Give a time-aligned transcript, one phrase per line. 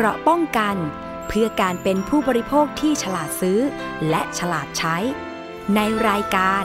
[0.00, 0.76] เกราะป้องกัน
[1.28, 3.60] เพื่อการเป็นผู้บริโภคที่ฉลาดซื้อ
[4.08, 4.96] และฉลาดใช้
[5.74, 6.64] ในรายการ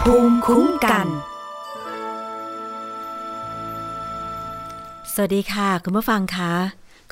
[0.00, 1.06] ภูมิคุ้มกัน
[5.14, 6.52] สวัสดีค่ะ คุณผู้ฟังคะ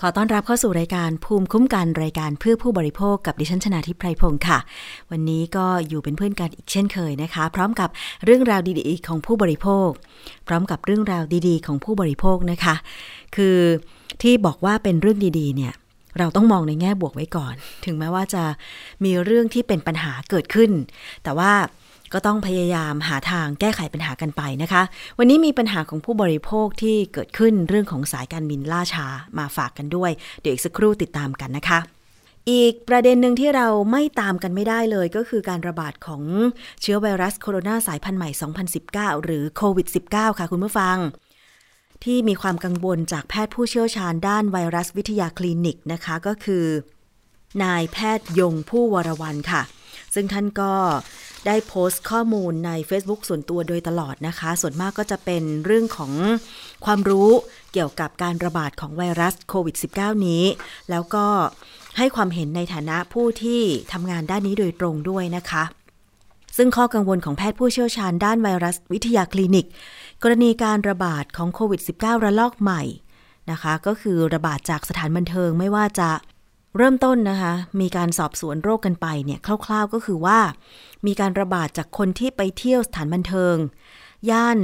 [0.00, 4.58] ขอต้อนรับเข้าสู่รายการภูมิคุ้มกันรายการเพื่อผู้บริโภคกับดิฉันชนาทิพไพรพงศ์ค่ะ
[5.10, 7.88] วันนี้ก็อยู่เป็นเพื่อนกันอีกเช่นเคยนะคะ พร้อมกับ
[8.24, 9.88] เรื่องราวดีๆ ของผู้บริโภค
[10.48, 12.74] พร้อมกับเรื่องราวดีๆ ของผู้บริโภคนะคะ
[13.36, 13.58] คือ
[14.22, 15.72] ที่บอกว่าเป็นเรื่องดีๆ เนี่ย
[16.18, 18.44] เราต้องมองในแง่บวกไว้ก่อน ถึงแม้ว่าจะ
[19.04, 20.70] มีเรื่องที่เป็นปัญหาเกิดขึ้น
[21.24, 21.52] แต่ว่า
[22.14, 24.82] ก็ต้องพยายามหาทางแก้ไขปัญหากันไปนะคะ
[25.18, 29.06] วันนี้มีปัญหาของผู้บริโภคที่เกิดขึ้นเรื่องของสายการบินล่าช้า
[29.38, 30.10] มาฝากกันด้วย
[30.42, 31.78] เดี๋ยวอีกสักครู่ติดตามกันนะคะ
[32.50, 36.22] อีกประเด็นหนึ่งที่เราไม่ตามกันไม่ได้เลยก็คือการระบาดของ
[36.80, 38.30] เชื้อไวรัสโคโรนาสายพันธุ์ใหม่
[38.78, 40.96] 2019 หรือโควิด -19 ค่ะคุณผู้ฟัง
[42.04, 46.64] ที่มีความกังวลจากแพทย์ผู้เชี่ยวชาญด้านไวรัสวิทยาคลินิกนะคะ ก็คือ
[47.64, 49.62] นายแพทย์ยงผู้วรวันค่ะ
[50.14, 50.72] ซึ่งท่านก็
[51.46, 56.12] ได้โพสต์ข้อมูลใน Facebook ส่วนตัวโดยตลอดนะคะ ส่วนมากก็จะเป็นเรื่องของ
[56.84, 57.30] ความรู้
[57.72, 60.44] เกี่ยวกับการระบาดของไวรัสโควิด -19 นี้
[60.90, 61.26] แล้วก็
[61.98, 65.64] ให้ความเห็นในฐานะผู้ที่ทำงานด้านนี้โดยตรงด้วยนะคะ
[66.56, 69.66] ซึ่งข้อกังวลของแพทย์ผู้เชี่ยวชาญด้านไวรัสวิทยาคลินิก
[70.22, 72.82] กรณีการระบาดของโควิด -19 ระลอกใหม่
[73.50, 76.10] นะคะ ก็คือระบาดจากสถานบันเทิงไม่ว่าจะ
[76.76, 80.38] เริ่มต้นนะคะ มีการสอบสวนโรคกันไปเนี่ยคร่าวๆก็คือว่า
[81.06, 83.56] มีการระบาดจากคนที่ไปเที่ยวสถานบันเทิง
[84.30, 84.58] ย่าน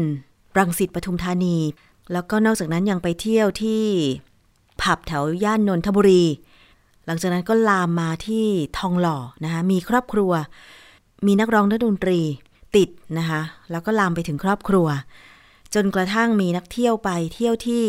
[0.59, 1.57] รังสิตปทุมธานี
[2.13, 3.85] แล้วก็นอกจากนั้นยังไปเที่ยวที่
[4.83, 6.25] ผับแถวย่านนนทบุรี
[7.07, 8.47] หลังจากนั้นก็ลามมาที่
[8.79, 10.33] ทองหล่อนะคะมีครอบครัว
[11.27, 12.21] มีนักร้องนักดนตรี
[12.77, 14.87] ติดนะคะแล้วก็ลามไปถึงครอบครัว
[15.75, 17.85] จนกระทั่งมีนักเที่ยวไปเที่ยวที่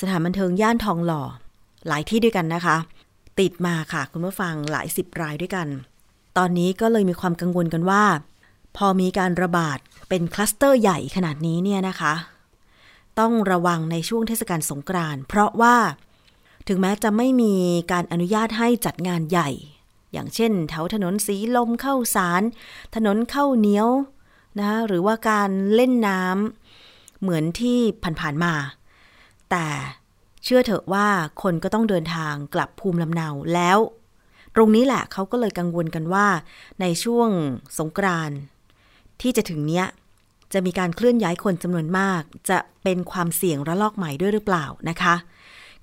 [0.00, 1.22] สถานบันเทิงย่านทองหล่อ
[1.86, 2.76] หลายที่ด้วยกันนะคะ
[3.40, 5.68] ติดมาค่ะ คุณผู้ฟังหลายสิบรายด้วยกัน
[6.36, 8.04] ตอนนี้ก็เลยมีความกังวลกันว่า
[8.76, 9.78] พอมีการระบาด
[10.08, 12.14] เป็นคลัสเตอร์ใหญ่ขนาดนี้เนี่ยนะคะ
[13.18, 15.76] ต้องระวังในช่วงเทศกาลสงกรานต์เพราะว่า
[16.68, 17.54] ถึงแม้จะไม่มี
[17.92, 19.50] การอนุญาตให้จัดงานใหญ่
[20.12, 22.42] อย่างเช่น แถวถนนสีลมเข้าสาร
[22.94, 23.88] ถนนเข้าเนี้ยว
[24.60, 27.78] นะหรือว่าการเล่นน้ำเหมือนที่
[28.20, 28.54] ผ่านๆมา
[29.50, 29.66] แต่
[30.44, 31.06] เชื่อเถอะว่า
[31.42, 33.78] คนก็ต้องเดินทางกลับภูมิลำเนาแล้ว
[34.54, 36.26] ตรงนี้แหละเขาก็เลยกังวลกันว่า
[36.80, 37.28] ในช่วง
[37.78, 38.30] สงกราน
[39.20, 39.86] ที่จะถึงเนี้ย
[40.52, 42.20] จะมีการเคลื่อนย้ายคนจำนวนมาก
[42.50, 45.14] จะเป็นความเสี่ยงระลอกใหม่ด้วยหรือเปล่านะคะ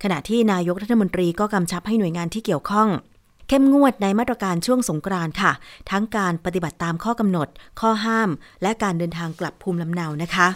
[0.03, 2.89] ขณะที่นายกรัฐมนตรีก็กำชับให้หน่วยงานที่เกี่ยวข้อง
[3.47, 5.51] เข้มงวดในมาตรการช่วงสงกรานค่ะ
[5.91, 7.47] ทั้งการปฏิบัติตามข้อกำหนด
[7.79, 8.29] ข้อห้าม
[8.61, 10.47] และการเดินทางกลับภูมิลำเนานะคะ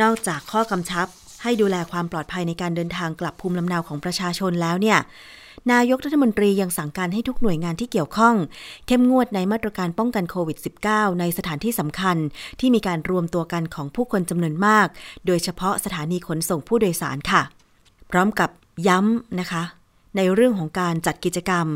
[0.00, 1.06] นอกจากข้อกำชับ
[1.42, 4.98] ให้ดูแลความปลอดภัยในการเดินทางกลับภูมิลำเนาของประชาชนแล้วเนี่ย
[5.72, 8.34] นายกรัฐมนตรียังสั่งการให้ทุกหน่วยงานที่เกี่ยวข้อง
[8.86, 10.58] เข้มงวดในมาตรการป้องกันโควิด
[10.88, 12.16] -19 ในสถานที่สำคัญ
[12.60, 14.86] ที่มีการรวมตัวกันของผู้คนจำนวนมาก
[15.26, 17.42] โดยเฉพาะสถานีขนส่งผู้โดยสารค่ะ
[18.10, 18.50] พร้อมกับ
[18.88, 19.62] ย้ำนะคะ
[20.16, 21.66] ในเรื่องของการจัดกิจกรรม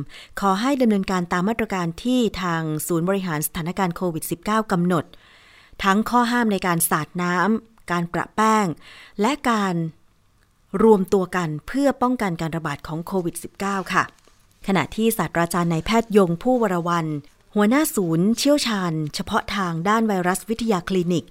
[0.41, 5.05] ขอให้ดำเนินการตามมาตรการที่ทางศูนย์บริหารสถานการณ์โควิด -19 กำหนด
[5.85, 8.67] ทั้งข้อห้ามในการสาดน้ำ การประแป้ง
[9.21, 9.75] และการ
[10.83, 14.05] รวมตัวกันเพื่อป้องกันการระบาดของโควิด -19 ค่ะ
[14.67, 17.06] ขณะที่ศาสตราจารย์นายแพทย์ยงผู้วรวัน
[17.55, 21.25] หัวหน้าศูนย์เชี่ยวชาญ เฉพาะทางด้านไวรัสวิทยาคลินิก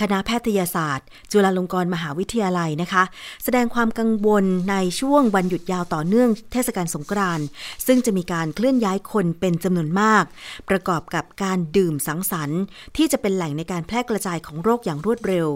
[0.00, 3.04] คณะแพทยศาสตร์ จุฬาลงกรณ์มหาวิทยาลัยนะคะ
[3.44, 7.46] แสดงความกังวลในช่วงวันหยุดยาวต่อเนื่องเทศกาลสงกรานต์
[7.86, 10.24] ซึ่งจะมีการเคลื่อนย้ายคนเป็นจำนวนมาก
[10.70, 12.60] ประกอบกับการดื่มสังสรรค์
[12.96, 15.48] ที่จะเป็นแหล่งในการแพร่กระจายของโรคอย่างรวดเร็ว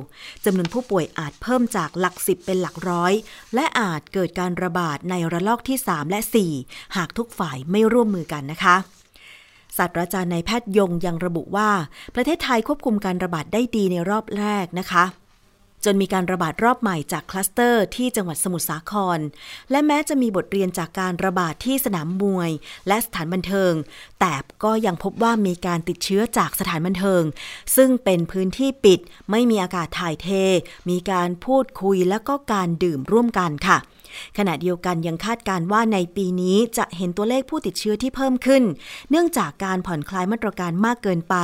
[0.44, 3.12] จำนวนผู้ป่วยอาจเพิ่มจากหลักสิบเป็นหลักร้อย
[3.54, 6.20] และอาจเกิดการระบาดในระลอกที่ 3 และ
[6.58, 8.76] 4 หากทุกฝ่ายไม่ร่วมมือกันนะคะ
[9.78, 11.70] ศาสตราจารย์นายแพทย์ยงยังระบุว่า
[12.14, 15.04] ประเทศไทยควบคุมการระบาดได้ดีในรอบแรกนะคะ
[15.84, 19.18] จนมีการระบาดรอบใหม่จากคลัสเตอร์ที่จังหวัดสมุทรสาคร
[19.70, 22.50] และแม้จะมีบทเรียนจากการระบาดที่สนามมวย
[22.88, 23.72] และสถานบันเทิง
[24.20, 24.34] แต่
[24.64, 27.22] ก็ยังพบว่ามีการติดเชื้อจากสถานบันเทิง
[27.76, 29.00] ซึ่งเป็นพื้นที่ปิด
[29.30, 30.28] ไม่มีอากาศถ่ายเท
[30.90, 33.78] มีการพูดคุยและก็การดื่มร่วมกันค่ะ
[34.38, 38.62] ขณะเดียวกันยังคาดการว่าในปีนี้จะเห็นตัวเลขผู้ติดเชื้อที่เพิ่มขึ้น
[39.10, 41.36] เนื่องจากการผ่อนคลายมาตรการมากเกินไป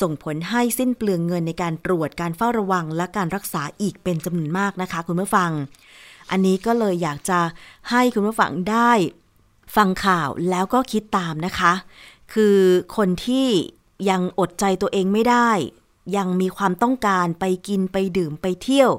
[0.00, 5.50] ส่งผลให้สิ้นเปลืองเงินในการตรวจการเฝ้าระวังและการรักษาอีกเป็นจำนวนมากนะคะ คุณผู้ฟัง
[6.30, 7.40] อันนี้ก็เลยอยากจะ
[7.90, 8.92] ให้คุณผู้ฟังได้
[9.76, 11.72] ฟังข่าวแล้วก็คิดตามนะคะ
[12.32, 12.58] คือ
[12.96, 13.48] คนที่
[14.10, 15.50] ยังอดใจตัวเองไม่ได้
[16.16, 18.90] ยังมีความต้องการไปกินไปดื่มไปเที่ยว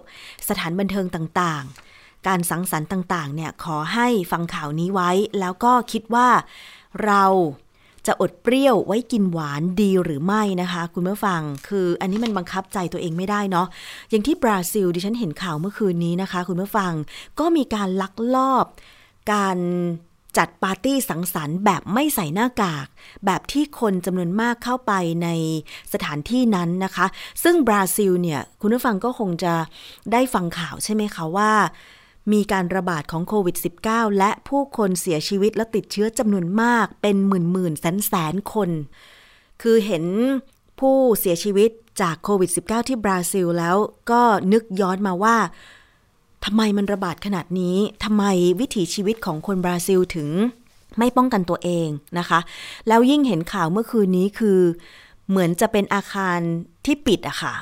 [0.47, 1.90] สถานบันเทิงต่างๆ
[2.27, 6.27] การสังสรรค์ต่าง ๆ เนี่ยขอให้ฟังข่าวนี้ไว้ แล้วก็คิดว่า
[7.05, 7.25] เรา
[8.07, 13.67] จะอดเปรี้ยวไว้กินหวานดีหรือไม่นะคะ คุณผู้ฟัง คืออันนี้มันบังคับใจตัวเองไม่ได้เนาะ
[14.09, 16.93] อย่างที่บราซิลดิฉันเห็นข่าวเมื่อคืนนี้นะคะ คุณผู้ฟัง
[17.39, 18.65] ก็มีการลักลอบ
[19.31, 19.57] การ
[20.37, 22.87] จัดปาร์ตี้สังสรรค์แบบไม่ใส่หน้ากาก
[23.25, 24.91] แบบที่คนจำนวนมากเข้าไป
[25.23, 25.29] ใน
[25.93, 27.05] สถานที่นั้นนะคะ
[27.43, 29.53] ซึ่งบราซิลเนี่ยคุณผู้ฟังก็คงจะ
[30.11, 31.51] ได้ฟังข่าวใช่ไหมคะว่า
[32.31, 33.57] มีการระบาดของโควิด
[33.87, 38.69] -19 และผู้คนเสียชีวิตและติดเชื้อจำนวนมากเป็นหมื่นหมื่นแสนแสนคน
[39.61, 40.05] คือเห็น
[40.79, 41.69] ผู้เสียชีวิต
[42.01, 43.77] จากโควิด -19 ที่บราซิลแล้ว
[44.11, 44.21] ก็
[44.53, 45.37] นึกย้อนมาว่า
[46.45, 48.23] ทำไมมันระบาดขนาดนี้ทำไม
[48.59, 50.29] วิถีชีวิตของคนบราซิลถึง
[50.97, 51.87] ไม่ป้องกันตัวเอง
[52.19, 52.39] นะคะ
[52.87, 54.59] แล้วยิ่งเห็นข่าวเมื่อคืนนี้คือ
[55.29, 56.39] เหมือนจะเป็นอาคาร
[56.85, 57.55] ที่ปิดอะค่ะ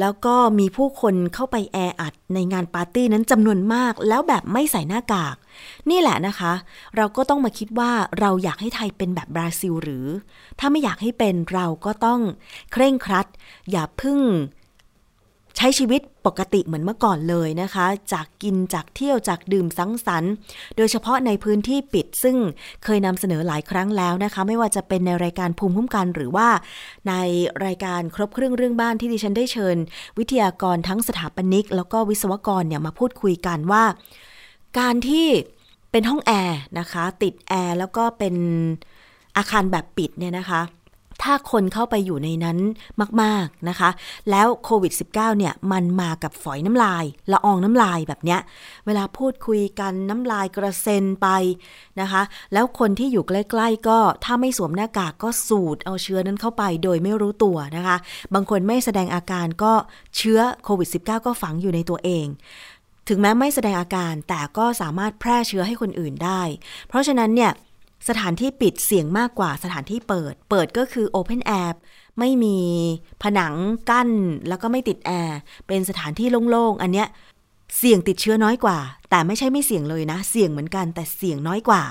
[0.00, 5.36] แล้วก็มีผู้คนเข้าไปแออัดในงานปาร์ตี้นั้นจำนวนมาก แล้วแบบไม่ใส่หน้ากาก
[5.90, 6.52] นี่แหละนะคะ
[6.96, 10.06] เราก็ต้องมาคิดว่าเราอยากให้ไทยเป็นแบบบราซิลหรือ
[10.58, 12.20] ถ้าไม่อยากให้เป็นเราก็ต้อง
[12.72, 13.26] เคร่งครัด
[13.70, 14.20] อย่าพึ่ง
[15.56, 20.32] ใช้ชีวิตปกติเหมือนเมื่อก่อนเลยนะคะ จากกินจากเที่ยวจากดื่มสังสรรค์
[20.76, 22.36] โดยเฉพาะในพื้นที่ปิดซึ่ง
[22.84, 26.48] เคยนำเสนอหลายครั้งแล้วนะคะ ไม่ว่าจะเป็นในรายการภูมิคุ้มกันหรือว่า
[27.08, 27.14] ใน
[27.66, 29.76] รายการครบเครื่องเรื่องบ้านที่ดิฉันได้เชิญ
[30.18, 33.84] วิทยากรทั้งสถาปนิก แล้วก็วิศวกรเนี่ยมาพูดคุยกันว่า
[34.78, 35.26] การที่
[35.90, 38.34] เป็นห้องแอร์นะคะ ติดแอร์แล้วก็เป็น
[39.36, 40.60] อาคารแบบปิดเนี่ยนะคะ
[41.24, 42.58] ถ้าคนเข้าไปอยู่ในนั้น
[43.22, 43.90] มาก ๆ นะคะ
[44.30, 48.40] แล้วโควิด -19 เนี่ย มันมากับฝอยน้ำลาย ละอองน้ำลายแบบเนี้ย
[48.86, 51.28] เวลาพูดคุยกันน้ำลายกระเซ็นไป
[52.00, 52.22] นะคะ
[52.52, 57.96] แล้วคนที่อยู่ใกล้ ๆ ก็ถ้าไม่สวมหน้ากากก็สูดเอาเชื้อนั้นเข้าไปโดยไม่รู้ตัวนะคะ
[58.34, 59.72] บางคนไม่แสดงอาการก็
[60.16, 62.26] เชื้อโควิด -19 ก็ฝังอยู่ในตัวเอง
[63.08, 66.42] ถึงแม้ไม่แสดงอาการแต่ก็สามารถแพร่เชื้อให้คนอื่นได้
[66.88, 67.52] เพราะฉะนั้นเนี่ย
[68.08, 71.72] สถานที่ปิดเสี่ยงมากกว่าสถานที่เปิด เปิดก็คือ Open Air
[72.18, 72.58] ไม่มี
[73.22, 73.54] ผนัง
[73.90, 74.10] กั้น
[74.48, 77.08] แล้วก็ไม่ติดแอร์ เป็นสถานที่โล่งๆ อันเนี้ย
[77.78, 78.78] เสี่ยงติดเชื้อน้อยกว่า
[79.10, 81.82] แต่ไม่ใช่ไม่เสี่ยงเลยนะ เสี่ยงเหมือนกันแต่เสี่ยงน้อยกว่า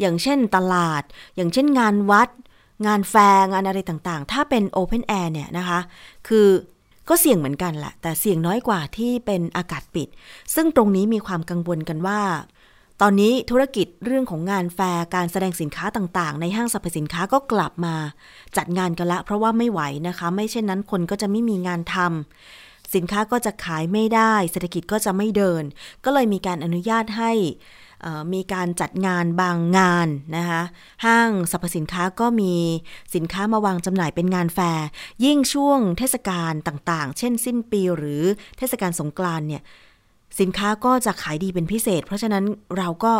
[0.00, 1.02] อย่างเช่นตลาด
[1.36, 2.28] อย่างเช่นงานวัด
[2.86, 5.80] งานแฟร์งานอะไรต่างๆ ถ้าเป็น Open Air เนี่ยนะคะ
[6.28, 6.48] คือ
[7.08, 10.08] ก็เสี่ยงเหมือนกันแหละแต่เสี่ยงน้อยกว่าที่เป็นอากาศปิด
[10.54, 12.20] ซึ่งตรงนี้มีความกังวลกันว่า
[13.02, 17.94] ตอนนี้ธุรกิจเรื่องของงานแฟร์การแสดงสินค้าต่างๆ ในห้างสรรพสินค้าก็กลับมา
[18.56, 25.62] จัดงานกันละ เพราะว่าไม่ไหวนะคะ ไม่เช่นนั้นคนก็จะไม่มีงานทำสินค้าก็จะขายไม่ได้ เศรษฐกิจก็จะไม่เดิน
[26.04, 27.32] ก็เลยมีการอนุญาตให้
[28.34, 30.62] มีการจัดงานบางงานนะคะ
[31.04, 32.54] ห้างสรรพสินค้าก็มี
[33.14, 34.86] สินค้ามาวางจำหน่ายเป็นงานแฟร์
[35.24, 38.22] ยิ่งช่วงเทศกาลต่างๆ เช่นสิ้นปีหรือ
[38.58, 39.62] เทศกาลสงกรานเนี่ย
[40.40, 42.44] สินค้าก็จะขายดีเป็นพิเศษ เพราะฉะนั้น
[42.78, 43.12] เราก็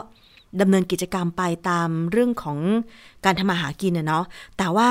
[0.60, 2.58] ดำเนินกิจกรรมไปตามเรื่องของ
[3.24, 4.24] การทำมาหากินนะเนาะ
[4.58, 4.90] แต่ว่า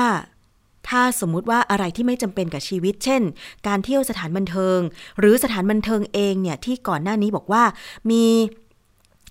[0.88, 3.22] ถ้าสมมุติว่าอะไรที่ไม่จำเป็นกับชีวิต เช่น
[3.66, 4.78] การเที่ยวสถานบันเทิง
[5.18, 7.64] หรือสถานบันเทิงเองเนี่ยที่ก่อนหน้านี้บอกว่า
[8.10, 8.24] มี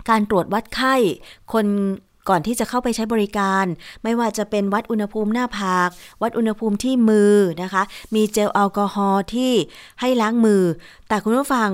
[0.10, 0.96] การตรวจวัดไข้
[1.54, 1.66] คน
[2.30, 3.66] ก่อนที่จะเข้าไปใช้บริการ
[4.04, 5.90] ไม่ว่าจะเป็นวัดอุณหภูมิหน้าผาก
[6.22, 7.84] วัดอุณหภูมิที่มือนะคะ
[8.16, 9.52] มีเจลแอลกอฮอล์ที่
[10.02, 10.64] ให้ล้างมือ
[11.08, 11.70] แต่คุณผู้ฟัง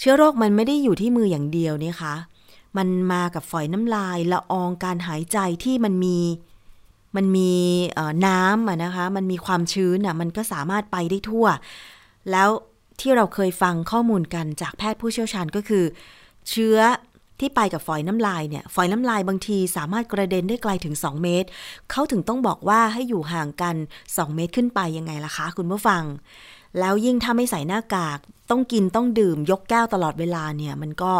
[0.00, 2.14] เชื้อโรคมันไม่ได้อยู่ที่มืออย่างเดียวนี่คะ
[2.76, 6.18] มันมากับฝอยน้ำลายละอองการหายใจที่มันมี
[7.16, 7.52] มันมี
[8.26, 11.46] น้ำอะนะคะ มันมีความชื้นอะมันก็สามารถไปได้ทั่ว
[12.30, 12.48] แล้ว
[13.00, 15.84] ที่เราเคยฟังข้อมูลกันจากแพทย์ผู้เชี่ยวชาญก็คือ
[16.50, 16.78] เชื้อ
[17.40, 21.48] ที่ไปกับฝอยน้ำลายเนี่ย ฝอยน้ำลายบางทีสามารถกระเด็นได้ไกลถึง 2 เมตร
[21.90, 26.02] เขาถึงต้องบอกว่าให้อยู่ห่างกัน 2 เมตรขึ้นไปยังไงล่ะคะ คุณผู้ฟัง
[26.78, 28.18] แล้วยิ่งถ้าไม่ใส่หน้ากาก
[28.50, 31.12] ต้องกินต้องดื่มยกแก้วตลอดเวลาเนี่ยมันก็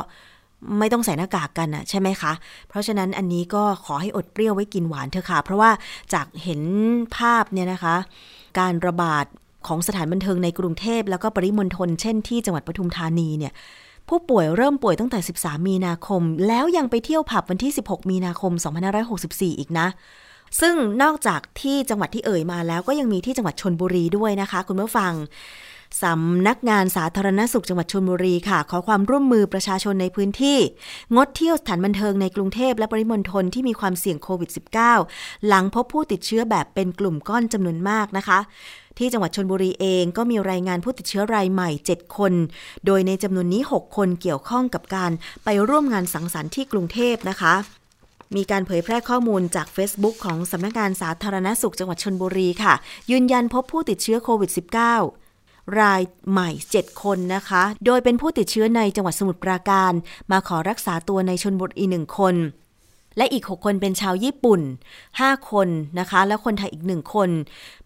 [0.78, 2.32] ไม่ต้องใส่หน้ากากกันอะใช่ไหมคะ
[2.68, 5.70] เพราะฉะนั้นอันนี้ก็ขอให้อดเปรี้ยวไว้กินหวานเถอะค่ะ เพราะว่า
[6.14, 6.60] จากเห็น
[7.16, 7.96] ภาพเนี่ยนะคะ
[8.58, 9.24] การระบาด
[9.66, 13.52] ของสถานบันเทิงในกรุงเทพแล้วก็ปริมณฑลเช่นที่จังหวัดปทุมธานีเนี่ย
[14.08, 18.52] ผู้ป่วยเริ่มป่วยตั้งแต่ 13 มีนาคม แล้วยังไปเที่ยวผับวันที่ 16 มีนาคม
[19.06, 19.88] 2564 อีกนะ
[20.60, 25.12] ซึ่งนอกจากที่จังหวัดที่เอ่ยมาแล้วก็ยังมีที่จังหวัดชนบุรีด้วยนะคะ คุณผู้ฟัง
[26.02, 30.58] สำนักงานสาธารณสุขจังหวัดชนบุรีค่ะ ขอความร่วมมือประชาชนในพื้นที่
[31.14, 34.50] งดเที่ยวสถานบันเทิงในกรุงเทพและปริมณฑลที่มีความเสี่ยงโควิด
[34.96, 38.38] -19 หลังพบผู้ติดเชื้อแบบเป็นกลุ่มก้อนจำนวนมากนะคะ
[38.98, 42.32] ที่จังหวัดชนบุรีเองก็มีรายงานผู้ติดเชื้อรายใหม่ 7 คน
[42.86, 45.10] โดยในจำนวนนี้ 6 คนเกี่ยวข้องกับการ
[45.44, 47.54] ไปร่วมงานสังสรรค์ที่กรุงเทพนะคะ
[48.36, 52.74] มีการเผยแพร่ข้อมูลจาก Facebook ของสำนักงานสาธารณสุขจังหวัดชนบุรีค่ะ
[53.10, 55.19] ยืนยันพบผู้ติดเชื้อโควิด -19
[55.78, 56.00] ราย
[56.30, 59.92] ใหม่ 7 คนนะคะ โดยเป็นผู้ติดเชื้อในจังหวัดสมุทรปราการ
[60.30, 62.36] มาขอรักษาตัวในชนบุรีหนึ่งคน
[63.16, 64.60] และอีก 6 คนเป็นชาวญี่ปุ่น
[65.04, 67.30] 5 คนนะคะ และคนไทยอีกหนึ่งคน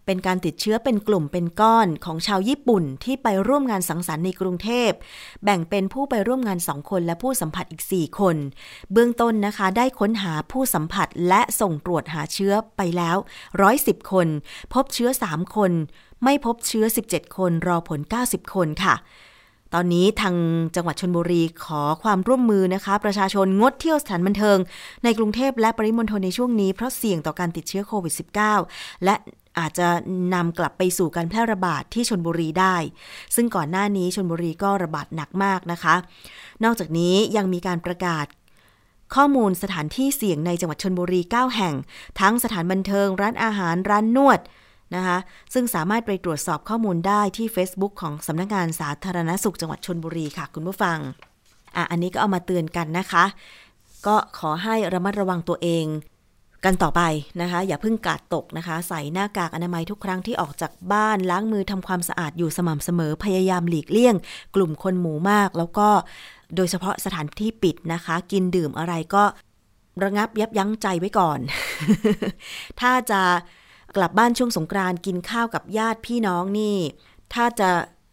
[0.05, 4.91] เป็นการติดเชื้อเป็นกลุ่มเป็นก้อนของชาวญี่ปุ่นที่ไปร่วมงานสังสรรค์ในกรุงเทพ
[5.43, 8.35] แบ่งเป็นผู้ไปร่วมงาน 2 คน และผู้สัมผัสอีก 4 คน
[8.91, 13.17] เบื้องต้นนะคะได้ค้นหาผู้สัมผัสและส่งตรวจหาเชื้อไปแล้ว
[13.63, 14.27] 110 คน
[14.73, 15.71] พบเชื้อ 3 คน
[16.23, 18.95] ไม่พบเชื้อ 17 คนรอผล 90 คนค่ะ
[19.73, 20.35] ตอนนี้ทาง
[20.75, 24.57] จังหวัดชนบุรีขอความร่วมมือนะคะ ประชาชนงดเที่ยวสถานบันเทิง
[25.03, 28.13] ในกรุงเทพและปริมณฑลในช่วงนี้เพราะเสี่ยงต่อการติดเชื้อโควิด
[28.57, 29.15] -19 และ
[29.59, 29.87] อาจจะ
[30.33, 32.75] นำกลับไปสู่การแพร่ระบาดที่ชนบุรีได้
[33.35, 35.95] ซึ่งก่อนหน้านี้ชนบุรีก็ระบาดหนักมากนะคะ
[36.63, 38.25] นอกจากนี้ยังมีการประกาศ
[39.15, 41.75] ข้อมูลสถานที่เสี่ยงในจังหวัดชนบุรี 9 แห่ง
[42.19, 44.39] ทั้งสถานบันเทิง ร้านอาหาร ร้านนวด
[44.95, 45.17] นะคะ
[45.53, 50.97] ซึ่งสามารถไปตรวจสอบข้อมูลได้ที่ Facebook ของสำนักงงานสาธารณสุขจังหวัดชนบุรีค่ะ คุณผู้ฟัง
[51.75, 53.25] อะอันนี้ก็เอามาเตือนกันนะคะ
[54.07, 55.85] ก็ขอให้ระมัดระวังตัวเอง
[56.65, 57.01] กันต่อไป
[57.41, 64.15] นะคะ อย่าเพิ่งกาดตกนะคะ ใส่หน้ากากอนามัยทุกครั้งที่ออกจากบ้านล้างมือทำความสะอาดอยู่สม่ำเสมอพยายามหลีกเลี่ยง
[64.55, 65.89] กลุ่มคนหมู่มาก แล้วก็
[66.55, 69.23] โดยเฉพาะสถานที่ปิดนะคะ กินดื่มอะไรก็
[70.03, 71.39] ระงับยับยั้งใจไว้ก่อน
[72.79, 73.21] ถ้าจะ
[73.95, 76.77] กลับบ้านช่วงสงกรานต์กินข้าวกับญาติพี่น้องนี่
[77.33, 77.69] ถ้าจะ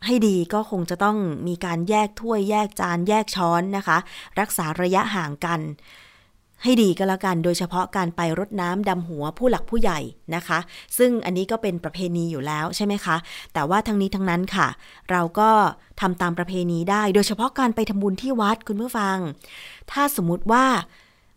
[0.07, 1.17] ให้ดีก็คงจะต้อง
[1.49, 3.99] มีการแยกถ้วยแยกจานแยกช้อนนะคะ
[4.41, 5.61] รักษาระยะห่างกัน
[6.63, 10.01] ให้ดีก็แล้วกัน โดยเฉพาะการไปรดน้ำดำหัวผู้หลักผู้ใหญ่
[10.35, 10.59] นะคะ
[10.99, 13.17] ซึ่งอันนี้ก็เป็นประเพณีอยู่แล้วใช่ไหมคะ
[13.53, 14.69] แต่ว่าทั้งนี้ทั้งนั้นค่ะ
[15.11, 15.51] เราก็
[16.01, 19.17] ทำตามประเพณีได้ โดยเฉพาะการไปทำบุญที่วัดคุณผู้ฟัง
[19.91, 20.65] ถ้าสมมติว่า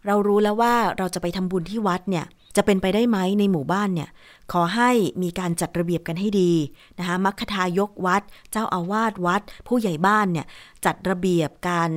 [0.06, 2.26] เรารู้แล้วว่าเราจะไปทำบุญที่วัดเนี่ย
[2.56, 4.10] จะเป็นไปได้ไหมในหมู่บ้านเนี่ย
[4.52, 4.90] ขอให้
[5.22, 6.52] มีการจัดระเบียบกันให้ดี
[6.98, 10.46] นะคะมัคคทายกวัด เจ้าอาวาสวัด ผู้ใหญ่บ้านเนี่ย
[10.86, 11.92] จัดระเบียบการ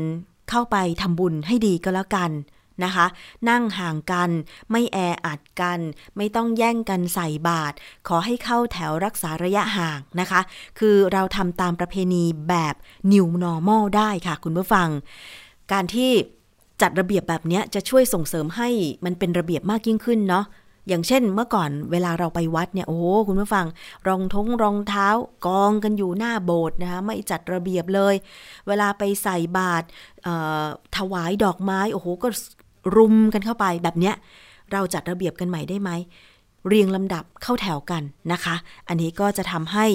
[0.51, 2.31] เข้าไปทำบุญให้ดีก็แล้วกัน
[2.85, 3.07] นะคะ
[3.49, 4.31] นั่งห่างกัน
[4.71, 5.79] ไม่แออัดกัน
[6.17, 7.75] ไม่ต้องแย่งกันใส่บาตร
[8.09, 10.41] ขอให้เข้าแถวรักษาระยะห่างนะคะ
[10.79, 12.75] คือเราทำตามประเพณีแบบ
[13.13, 14.89] new normal ได้ค่ะคุณผู้ฟัง
[15.73, 16.11] การที่
[16.83, 18.69] จัดระเบียบแบบนี้จะช่วยส่งเสริมให้
[19.05, 20.45] มันเป็นระเบียบมากยิ่งขึ้นเนาะ
[20.89, 23.67] อย่างเช่นเมื่อก่อนเวลาเราไปวัดเนี่ยโอ้คุณผู้ฟัง
[24.09, 25.09] รองท้องรองเท้า
[25.47, 28.15] กองกันอยู่หน้าโบสถ์นะคะไม่จัดระเบียบเลย
[28.69, 29.87] เวลาไปใส่บาตร
[30.97, 32.29] ถวายดอกไม้โอ้โหก็
[32.97, 34.15] รุมกันเข้าไปแบบเนี้ย
[34.73, 35.91] เราจัดระเบียบกันใหม่ได้ไหม
[36.69, 38.57] เรียงลำดับเข้าแถวกันนะคะ
[38.89, 39.87] อันนี้ก็จะทำให้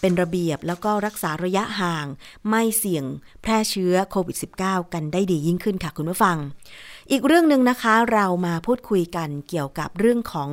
[0.00, 2.06] เป็นระเบียบแล้วก็รักษาระยะห่าง
[2.48, 3.04] ไม่เสี่ยง
[3.42, 6.36] แพร่เชื้อโควิด -19 กันได้ดียิ่งขึ้นค่ะคุณผู้ฟัง
[7.10, 10.50] อีกเรื่องหนึ่งนะคะเรามาพูดคุยกันเกี่ยวกับเรื่องของ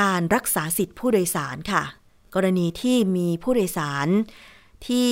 [0.00, 1.82] การรักษาสิทธิผู้โดยสารค่ะ
[2.34, 4.08] กรณีที่มีผู้โดยสาร
[4.86, 5.10] ที่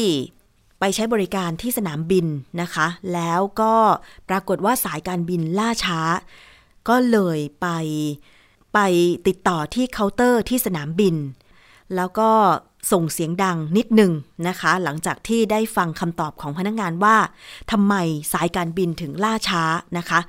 [0.80, 2.26] ไปใช้บริการที่สนามบิน
[2.62, 3.74] นะคะ แล้วก็
[4.28, 6.00] ปรากฏว่าสายการบินล่าช้า
[6.88, 7.68] ก็เลยไป
[8.74, 8.78] ไป
[9.26, 11.16] ติดต่อที่เคาน์เตอร์ที่สนามบิน
[11.96, 12.30] แล้วก็
[12.92, 14.12] ส่งเสียงดังนิดหนึ่ง
[14.48, 17.16] นะคะ หลังจากที่ได้ฟังคำตอบของพนักงงานว่า
[17.70, 17.94] ทำไม
[18.32, 19.62] สายการบินถึงล่าช้า
[19.98, 20.20] นะคะ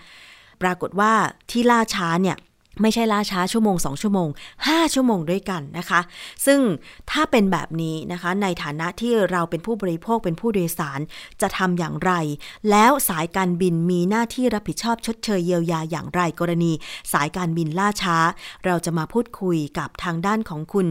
[0.61, 1.11] ปรากฏว่า
[1.51, 2.37] ที่ล่าช้าเนี่ย
[2.81, 4.29] ไม่ใช่ล่าช้าชั่วโมง 2 ชั่วโมง
[4.61, 6.01] 5 ชั่วโมงด้วยกันนะคะ
[6.45, 6.59] ซึ่ง
[7.11, 10.99] ถ้าเป็นแบบนี้นะคะ ในฐานะที่เราเป็นผู้บริโภคเป็นผู้โดยสาร
[11.41, 12.11] จะทำอย่างไร
[12.69, 16.71] แล้วสายการบินมีหน้าที่รับผิดชอบชดเชยเยียวยาอย่างไรกรณี
[17.13, 18.17] สายการบินล่าช้า
[18.65, 20.87] เราจะมาพูดคุยกับทางด้านของคุณ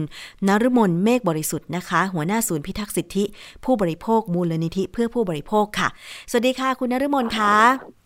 [0.47, 3.23] นฤมลเมฆบริสุทธิ์นะคะ หัวหน้าศูนย์พิทักษ์สิทธิ
[3.65, 5.87] ผู้บริโภคมูลนิธิเพื่อผู้บริโภคค่ะ
[6.29, 8.00] สวัสดีค่ะ คุณนฤมลค่ะ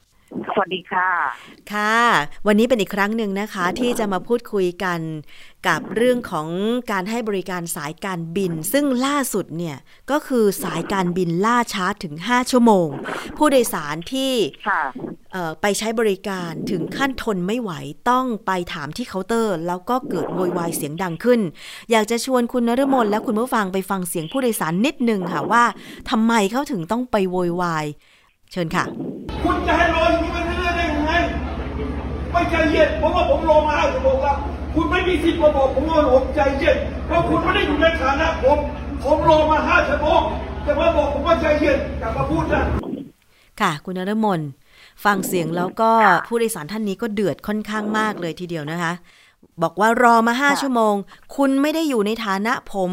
[0.54, 1.10] สวัสดีค่ะ
[1.74, 2.00] ค่ะ
[2.48, 5.00] วันนี้เป็นอีกครั้งหนึ่งนะคะ ที่จะมาพูดคุยกัน
[5.68, 6.48] กับเรื่องของ
[6.92, 9.78] การให้บริการสายการบิน ซึ่งล่าสุดเนี่ย
[10.12, 12.88] ก็คือสายการบินล่าช้าถึง 5 ชั่วโมง
[13.38, 14.32] ผู้โดยสารที่
[15.62, 17.72] ไปใช้บริการถึงขั้นทนไม่ไหว
[18.10, 21.42] ต้องไปถามที่เคาน์เตอร์ แล้วก็เกิดโวยวายเสียงดังขึ้น
[21.92, 25.64] อยากจะชวนคุณนฤมลและคุณผู้ฟังไปฟังเสียงผู้โดยสารนิดนึงค่ะว่า
[26.10, 27.86] ทำไมเขาถึงต้องไปโวยวาย
[28.52, 28.86] เชิญค่ะ
[29.44, 29.98] คุณจะให้ร
[32.36, 34.38] ไม่ใจเย็นเพราะว่าผมรอมาห้าชั่วโมงแล้ว
[34.76, 38.58] คุณไม่มีสิทธิ์มาบอกผมว่าผมใจเย็นเพราะคุณไม่ได้อยู่ในฐานะผม
[39.04, 40.22] ผมรอมาห้าชั่วโมง
[40.66, 42.64] จะมาบอกผมว่าใจเย็นกลับมาพูดนะ
[43.62, 44.42] ค่ะ คุณนรมน
[45.06, 45.90] ฟังเสียงแล้วก็
[46.28, 48.94] ผู้โดยสารท่านนี้ก็เดือดค่อนข้างมากเลยทีเดียวนะคะ
[49.64, 50.94] บอกว่ารอมาห้าชั่วโมง
[51.36, 52.92] คุณไม่ได้อยู่ในฐานะผม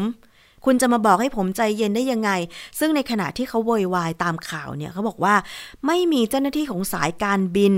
[0.65, 2.31] คุณจะมาบอกให้ผมใจเย็นได้ยังไง
[2.79, 5.35] ซึ่งในขณะที่เขาโวยวายตามข่าวเนี่ยเขาบอกว่า
[5.87, 7.73] ไม่มีเจ้าหน้าที่ของสายการบิน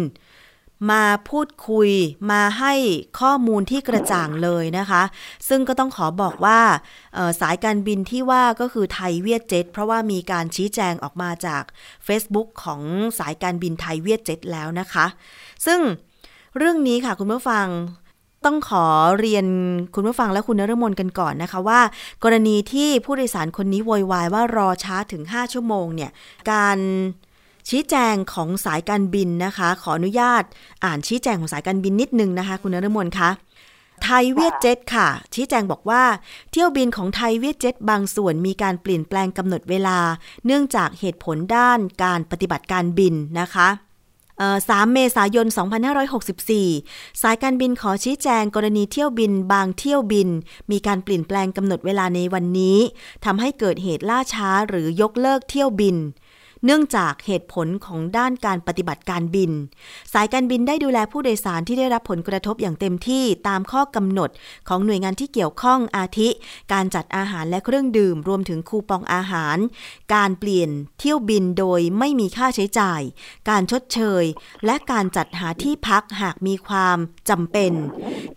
[0.91, 1.89] มาพูดคุย
[2.31, 2.73] มาให้
[3.19, 5.03] ข้อมูลที่กระจ่างเลยนะคะ
[5.47, 6.59] ซึ่งก็ต้องขอบอกว่า
[7.41, 11.63] สายการบินที่ว่าก็คือไทยเวียดเจ็ตเพราะว่ามีการชี้แจงออกมาจาก
[12.07, 12.81] Facebook ของ
[13.19, 15.05] สายการบินไทยเวียดเจ็ตแล้วนะคะ
[15.65, 15.79] ซึ่ง
[16.57, 17.67] เรื่องนี้ค่ะคุณผู้ฟัง
[18.45, 18.85] ต้องขอ
[19.19, 19.45] เรียน
[19.95, 21.81] คุณผู้ฟังและคุณนรมนกันก่อนนะคะว่า
[22.23, 26.11] กรณีที่ผู้โดยสารคนนี้โวยวายว่ารอช้าถึง 5 ชั่วโมงเนี่ย
[26.51, 26.77] การ
[27.69, 30.43] ชี้แจงของสายการบินนะคะ ขออนุญาต
[30.85, 33.29] อ่านชี้แจงของสายการบินนิดนึงนะคะ คุณนรมนคะ
[34.03, 36.03] ไทยเวียดเจ็ตค่ะ ชี้แจงบอกว่า
[36.51, 39.99] เที่ยวบินของไทยเวียดเจ็ตบางส่วนมีการเปลี่ยนแปลงกำหนดเวลา
[40.45, 43.69] เนื่องจากเหตุผลด้านการปฏิบัติการบินนะคะ
[44.31, 45.47] 3 เมษายน
[46.33, 50.29] 2564 สายการบินขอชี้แจงกรณีเที่ยวบินบางเที่ยวบิน
[50.71, 52.77] มีการเปลี่ยนแปลงกำหนดเวลาในวันนี้
[53.25, 55.95] ทำให้เกิดเหตุล่าช้าหรือยกเลิกเที่ยวบิน
[56.65, 59.51] เนื่องจากเหตุผลของด้านการปฏิบัติการบิน
[60.13, 64.29] สายการบินได้ดูแลผู้โดยสารที่ได้รับผลกระทบอย่างเต็มที่ตามข้อกำหนด
[64.67, 66.29] ของหน่วยงานที่เกี่ยวข้องอาทิ
[66.73, 69.57] การจัดอาหารและเครื่องดื่ม รวมถึงคูปองอาหาร
[70.15, 70.69] การเปลี่ยน
[70.99, 73.01] เที่ยวบินโดยไม่มีค่าใช้จ่าย
[73.49, 74.23] การชดเชย
[74.65, 76.97] และการจัดหาที่พักหากมีความ
[77.29, 77.73] จำเป็น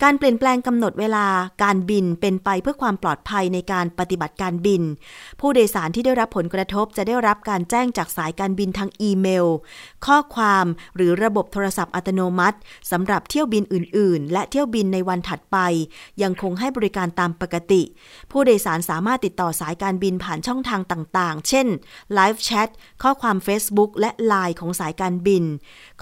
[0.03, 1.27] การเปลี่ยนแปลงกำหนดเวลา
[1.65, 4.83] การบินเป็นไปเพื่อความปลอดภัยในการปฏิบัติการบิน
[5.41, 9.47] ผู้โดยสารที่ได้รับผลกระทบจะได้รับการแจ้งจากสายการบินทางอีเมล
[10.07, 12.59] ข้อความหรือระบบโทรศัพท์อัตโนมัติ
[12.91, 15.59] สำหรับเที่ยวบินอื่น ๆ และเที่ยวบินในวันถัดไป
[16.23, 17.83] ยังคงให้บริการตามปกติ
[18.31, 21.67] ผู้โดยสารสามารถติดต่อสายการบินผ่านช่องทางต่าง ๆ เช่น
[22.15, 22.69] ไลฟ์แชท
[23.03, 25.45] ข้อความ Facebook และ Line ของสายการบิน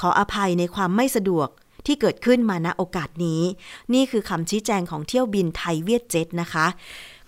[0.01, 1.49] ขออภัยในความไม่สะดวก
[1.87, 3.43] ที่เกิดขึ้นมาณโอกาสนี้
[3.95, 6.67] นี่คือคำชี้แจงของเที่ยวบินไทยเวียดเจ็ตนะคะ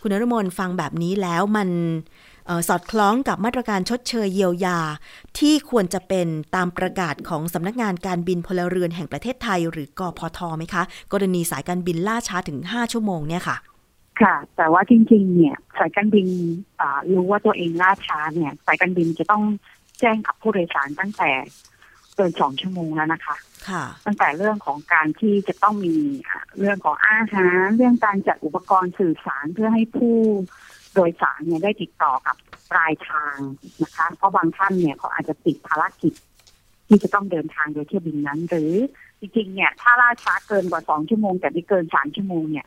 [0.00, 1.68] คุณนรมนฟังแบบนี้แล้วมัน
[2.68, 4.78] สอดคล้องกับมาตรการชดเชยเยียวยา
[5.38, 13.56] ที่ควรจะเป็นตามประกาศของสำนักงานการบินพลเรือนแห่งประเทศไทย หรือกอพทไหมคะ กรณีสายการบินล่าช้าถึง 5 ชั่วโมงเนี่ยค่ะ
[14.20, 16.26] ค่ะ แต่ว่าจริง ๆ เนี่ยสายการบิน
[17.12, 19.42] รู้ว่าตัวเองล่าช้าเนี่ย สายการบินจะต้อง
[19.98, 21.30] แจ้งกับผู้โดยสารตั้งแต่
[22.14, 23.36] เกินสองชั่วโมงแล้วนะคะ
[23.68, 25.94] ค่ะตั้งแต่เรื่องของการที่จะต้องมี
[26.58, 30.16] เรื่องของอาหาร เรื่องการจัดอุปกรณ์สื่อสารเพื่อให้ผู้
[30.98, 32.36] โดยสารเนี่ยได้ติดต่อกับ
[32.70, 33.36] ปลายทาง
[33.82, 36.12] นะคะ เพราะบางท่านเนี่ยเขาอาจจะติดภารกิจ
[36.88, 38.72] ที่จะต้องเดินทางโดยเที่ยวบินนั้น หรือ
[39.20, 42.66] จริงๆเนี่ยถ้าล่าช้าเกินกว่าสองชั่วโมง แต่ไม่เกินสามชั่วโมงเนี่ย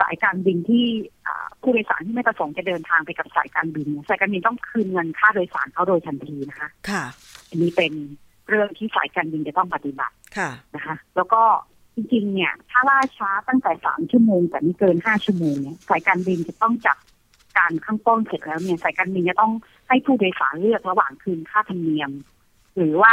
[0.00, 0.86] สายการบินที่
[1.60, 7.04] ผู้โดยสารที่ไม่ประสงค์จะเดินทางไปกับสายการบินสายการบินต้องคืนเงินค่าโดยสารเขาโดยทันทีนะคะ ค่ะ
[7.48, 7.92] อันนี้เป็น
[8.48, 11.42] เรื่องที่สายการบินจะต้องปฏิบัติค่ะนะคะ แล้วก็
[11.94, 16.96] จริงๆเนี่ย ถ้าล่าช้าตั้งแต่สามชั่วโมงแต่ไม่เกินห้าชั่วโมงเนี่ยสายการบินจะต้องจับ
[17.58, 19.52] การข้างต้นเสร็จแล้วเนี่ยสายการบินจะต้อง
[19.88, 22.10] ให้ผู้โดยสารเลือกระหว่างคืนค่าธรรมเนียม
[22.76, 23.12] หรือว่า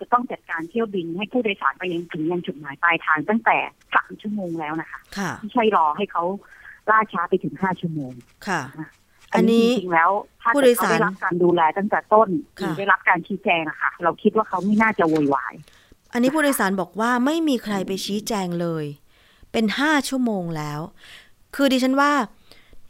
[0.00, 3.56] จะต้องจัดการเที่ยวบินให้ผู้โดยสารไปยังถึงยังจุดหมายปลายทางตั้งแต่
[3.94, 5.00] สามชั่วโมงแล้วนะคะ
[5.40, 6.24] ไม่ใช่รอให้เขา
[6.90, 8.12] ล่าช้าไปถึงห้าชั่วโมง
[8.48, 8.60] ค่ะ
[9.32, 10.10] อันนี้จริงแล้ว
[10.42, 15.54] ถ้าเขาได้รับการดูแลตั้งแต่ต้นหรือได้รับการชี้แจงอะค่ะ เราคิดว่าเขาไม่น่าจะโวยวาย
[16.12, 18.84] อันนี้ผู้โดยสารบอกว่าไม่มีใครไปชี้แจงเลย
[19.52, 20.80] เป็นห้าชั่วโมงแล้ว
[21.54, 22.12] คือดิฉันว่า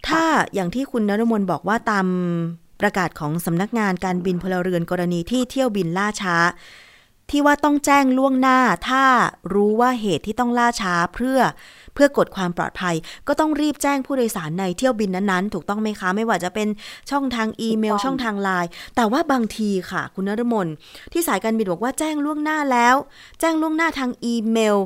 [0.08, 2.06] ถ้าอย่างที่คุณนรมนบอกว่าตาม
[2.80, 6.36] ประกาศของสำนักงานการบินพลเรือนกรณีที่เที่ยวบินล่าช้า
[7.30, 9.04] ที่ว่าต้องแจ้งล่วงหน้า ถ้า
[9.54, 11.38] รู้ว่าเหตุที่ต้องล่าช้าเพื่อ
[11.94, 12.94] เพื่อกดความปลอดภัย
[13.28, 16.68] ก็ต้องรีบแจ้งผู้โดยสารในเที่ยวบินนั้นๆ ถูกต้องไหมคะ ไม่ว่าจะเป็น
[17.10, 20.68] ช่องทางอีเมล ช่องทางไลน์แต่ว่าบางทีค่ะ คุณนรมน
[21.12, 22.96] ที่สายการบินบอกว่าแจ้งล่วงหน้าแล้ว
[23.40, 24.76] แจ้งล่วงหน้าทางอีเมล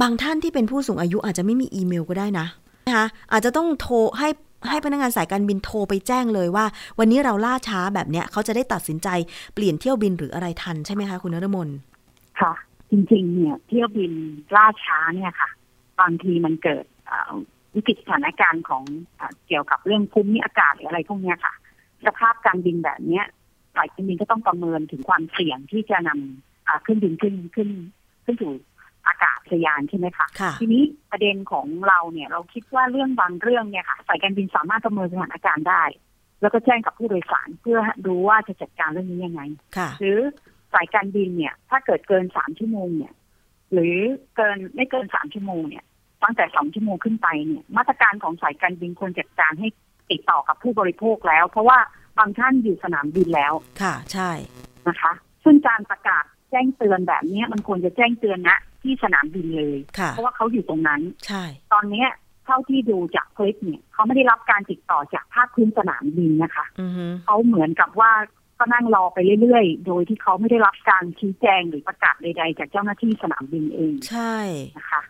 [0.00, 2.46] บางท่านที่เป็นผู้สูงอายุอาจจะไม่มีอีเมลก็ได้นะ
[2.88, 4.28] นะคะอาจจะต้องโทรให้
[4.68, 6.64] ให้พนักงานสายการบินโทรไปแจ้งเลยว่า
[6.98, 9.08] วันนี้เราล่าช้าแบบเนี้ยเขาจะได้ตัดสินใจ
[9.54, 11.68] เปลี่ยนเที่ยวบินหรืออะไรทันใช่ไหมคะคุณนรมน
[12.40, 12.52] ค่ะ
[12.90, 14.12] จริงๆ เนี่ยเที่ยวบิน
[14.56, 15.48] ล่าช้าเนี่ยค่ะ
[16.00, 16.84] บางทีมันเกิด
[17.74, 18.82] วิกฤตสถานการณ์ของ
[19.46, 21.54] เกี่ยวกับเรื่องภูมิอากาศหรืออะไรพวกนี้ค่ะ
[22.06, 23.24] สภาพการบินแบบเนี้ย
[23.76, 27.68] สายการบินก็ต้องประเมินถึงความเสี่ยงที่จะนำขึ้นบินขึ้นขึ้น
[28.24, 28.52] ขึ้นสู่
[29.08, 30.26] อากาศยานใช่ไหมคะ
[30.60, 35.82] ทีนี้ประเด็นของเราเนี่ยเราคิดว่าเรื่องบางเรื่องเนี่ยค่ะสายการบินสามารถประเมินสถานการณ์ได้
[36.40, 39.42] แล้วก็แจ้งกับผู้โดยสารเพื่อดูว่าจะจัดการเรื่องนี้ยังไง
[40.00, 40.18] หรือ
[40.74, 43.14] สายการบินเนี่ย ถ้าเกิดเกินสามชั่วโมงเนี่ย
[43.72, 43.96] หรือ
[44.36, 45.84] เกินไม่เกินสามชั่วโมงเนี่ย
[46.22, 49.68] ตั้งแต่สองชั่วโมงขึ้นไปเนี่ย มาตรการของสายการบินควรจัดการให้
[50.10, 51.78] ติดต่อกับผู้บริโภคแล้ว เพราะว่า
[52.18, 54.30] บางท่านอยู่สนามบินแล้ว ค่ะ ใช่
[54.88, 55.12] นะคะ
[55.44, 59.78] ซึ่งการประกาศแจ้งเตือนแบบนี้มันควรจะแจ้งเตือนนะ ที่สนามบินเลย
[60.10, 62.08] เพราะว่าเขาอยู่ตรงนั้น ใช่ ตอนเนี้ย
[62.46, 66.66] เท่าที่ดูจากคลิปเนี่ยเขาไม่ได้รับการติดต่อจากภาคพื้นสนามบินนะคะ
[67.24, 68.12] เขาเหมือนกับว่า
[68.58, 74.36] ก็นั่งรอไปเรื่อยๆ โดยที่เขาไม่ได้รับการชี้แจงหรือประกาศใดๆ จากเจ้าหน้าที่สนามบินเอง ใช่
[74.78, 75.02] นะคะ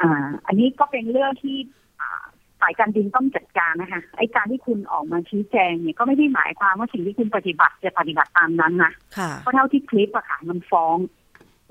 [0.00, 1.56] อ่าอันนี้ก็เป็นเรื่องที่
[2.00, 2.22] อ่า
[2.60, 10.96] สายการบินต้องจัดการนะคะไอ้การที่คุณออกมาชี้แจงเนี่ยก็ไม่ได้หมายความว่าสิ่งที่คุณปฏิบัติจะปฏิบัติตามนั้นนะค่ะเพราะเท่าที่คลิปอะค่ะมันฟ้อง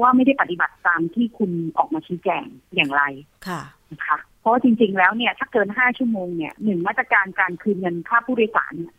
[0.01, 3.03] ว่าไม่ได้ปฏิบัติตามที่คุณออกมาชี้แจงอย่างไร
[3.47, 8.93] ค่ะนะคะเพราะว่าจริง ๆ แล้วเนี่ยถ้าเกินห้าชั่วโมงเนี่ยหนึ่งมาตรการการคืนเงินค่าผู้โดยสารเนี่ย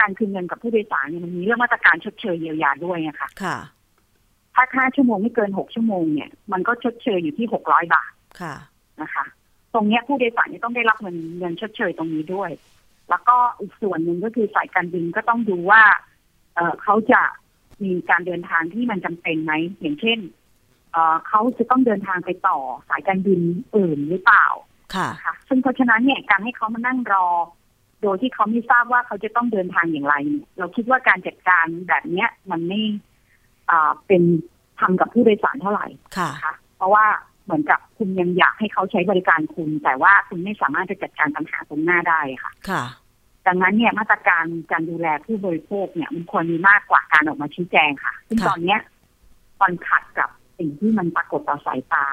[0.00, 3.56] การคืนเงินกับผู้โดยสารเนี่ยมันมีเรื่องมาตรการชดเชยเยียวยาด้วยนะคะค่ะ
[4.54, 8.54] ถ้าห้าชั่วโมงไม่เกินหกชั่วโมงเนี่ยมันก็ชดเชยอยู่ที่หกร้อยบาทค่ะ
[9.02, 9.24] นะคะ
[9.74, 12.50] ตรงเนี้ยผู้โดยสารเนี่ยต้องได้รับเงินเงินชดเชยตรงนี้ด้วย
[13.10, 15.82] แล้วก็อีกส่วนหนึ่งก็คือสายการบินก็ต้องดูว่า
[16.54, 17.22] เออเขาจะ
[17.84, 20.18] มีการเดินทางที่มันจำเป็นไหมอย่างเช่น
[20.96, 23.40] เออเขาจะต้องเดินทางไปต่อสายการบิน
[23.76, 24.46] อื่นหรือเปล่า
[24.94, 27.26] ค่ะนะคะซึ่งเพราะฉะนั้นเนี่ยการให้เขามานั่งรอ
[28.02, 32.80] โดยที่เขาไม่ทราบว่าเขาจะต้องเดินทางอย่างไรเนี่ยเราคิดว่าการจัดการแบบเนี้ย มันไม่
[33.70, 34.22] อ่าเป็น
[34.80, 37.04] ทำกับผู้โดยสารเท่าไหร่ ค่ะนะคะเพราะว่า
[37.44, 42.84] เหมือนกับคุณยังอยากให้เขาใช้บริการคุณ แต่ว่าคุณไม่สามารถจะจัดการปัญหาตรงหน้าได้ค่ะ ค่ะ
[43.46, 48.80] ดังนั้นเนี่ยมาตรการการดูแลผู้บริโภคเนี่ย มันควรมีมากกว่าการออกมาชี้แจงค่ะซึ่งค่ะตอนเนี้ย
[49.60, 52.06] มันขัดกับ สิ่งที่มันปรากฏต่อสายตา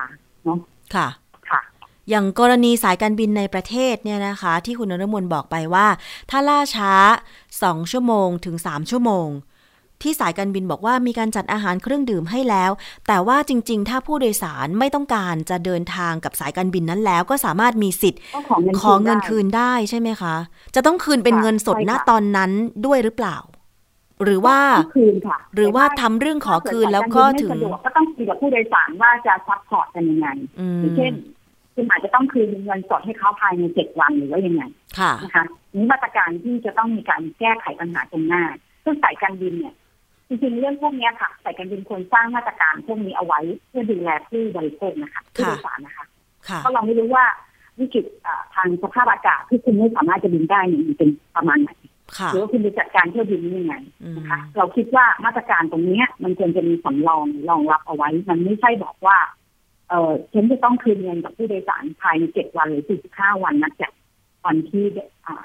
[0.43, 0.57] เนาะ
[0.95, 1.07] ค่ะ
[1.49, 1.61] ค่ะ
[2.09, 5.87] อย่างกรณีสายการบินในประเทศเนี่ยนะคะ ที่คุณนรมนบอกไปว่า
[6.29, 6.91] ถ้าล่าช้า
[7.43, 9.29] 2ชั่วโมงถึง3ชั่วโมง
[10.01, 12.71] ที่สายการบินบอกว่ามีการจัดอาหารเครื่องดื่มให้แล้ว
[13.07, 20.35] แต่ว่าจริง ๆ ถ้าผู้โดยสารไม่ต้องการจะเดินทางกับสายการบินนั้นแล้ว ก็สามารถมีสิทธิ์ก็ของเงินขอเงินได้คืนได้ใช่ไหมคะ
[20.75, 22.51] จะต้องคืนเป็นค่ะเงินสดใช่ณค่ะตอนนั้น
[22.85, 23.37] ด้วยหรือเปล่า
[24.23, 30.27] หรือว่าต้องคืนค่ะ หรือว่าแต่ทำเรื่องขอคืนถ้าเดแล้วก็สายารบินถึงไม่สะดวกก็ต้องคุยกับผู้โดยสารว่าจะซัพพอร์ตกันยังไง
[30.59, 31.13] อืมอย่างเช่น
[31.75, 34.63] คุณอาจจะต้องคืนเงินสดให้เขาภายในเจ็ดวันหรือว่ายังไง
[34.99, 38.43] ค่ะนะคะนี่มาตรการที่จะต้องมีการแก้ไขปัญหาตรงหน้า
[38.83, 39.75] ซึ่งสายการบินเนี่ย
[40.27, 46.05] จริงๆเรื่องพวกเนี้ยค่ะสายการบินควรสร้างมาตรการพวกนี้เอาไว้เพื่อดูแลผู้บริโภคนะคะผู้โดยสารนะคะ
[46.47, 47.25] ค่ะเพราะเราไม่รู้ว่า
[47.79, 51.82] วิกฤตอ่าทางสภาพอากาศที่คุณไม่สามารถจะบินได้เนี่ยมันเป็นประมาณไหนค่ะ
[52.33, 59.17] หรือว่าคุณจะจัดการเที่ยวบินนี้ยังไงอืมนะคะเราคิดว่ามาตรการตรงเนี้ยมันควรจะมีสำรองรองรับเอาไว้ มันไม่ใช่บอกว่า
[59.89, 63.91] เออฉันจะต้องคืนเงินกับผู้โดยสารภายในเจ็ดวันหรือสี่สิบห้าวันนับจาก
[64.45, 64.85] วันที่
[65.25, 65.43] อ่า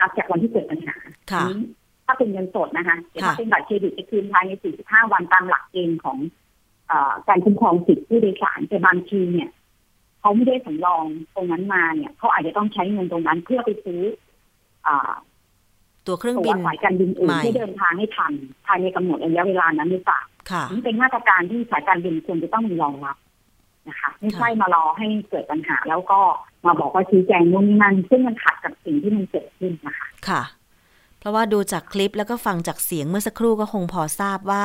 [0.00, 0.96] นับจากวันที่เกิดปัญหา
[1.32, 1.66] ค่ะอันนี้
[2.06, 6.18] ถ้าเป็นเงินสดนะคะแต่ถ้าค่ะเป็นบัตรเครดิตจะคืนภายใน45วันตามหลักเกณฑ์ของ
[6.88, 9.50] เออการคุ้มครองสิทธิผู้โดยสารแต่บางทีเนี่ย
[10.20, 14.02] เขาไม่ได้สำรองตรงนั้นมาเนี่ยเขาอาจจะต้องใช้เงินตรงนั้นเพื่อไปซื้อ
[14.86, 15.12] อ่า
[16.06, 18.32] ตัวเครื่องตัวบินสายการบินอื่นใหม่ที่เดินทางให้ทัน
[18.66, 23.16] ภายในกำหนดระยะเวลานั้นหรือเปล่าค่ะนี่เป็นมาตรการที่สายการบินควรจะต้องมีรองรับ
[23.88, 26.20] นะคะไม่ใช่มารอให้เกิดปัญหา แล้วก็
[26.66, 30.42] มาบอกว่าชี้แจงนู่นนี่นั่นซึ่งมันขัดกับสิ่งที่มันเกิดขึ้นนะคะค่ะ
[31.18, 34.64] เพราะว่าดูจากคลิปแล้วก็ฟังจากเสียงเมื่อสักครู่ก็คงพอทราบว่า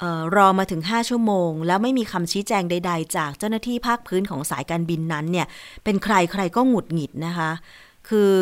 [0.00, 5.46] เออรอมาถึง 5 ชั่วโมง แล้วไม่มีคำชี้แจงใด ๆ จากเจ้าหน้าที่ภาคพื้นของสายการบินนั้นเนี่ย
[5.84, 7.50] เป็นใครใครก็หงุดหงิดนะคะ
[8.08, 8.32] คือ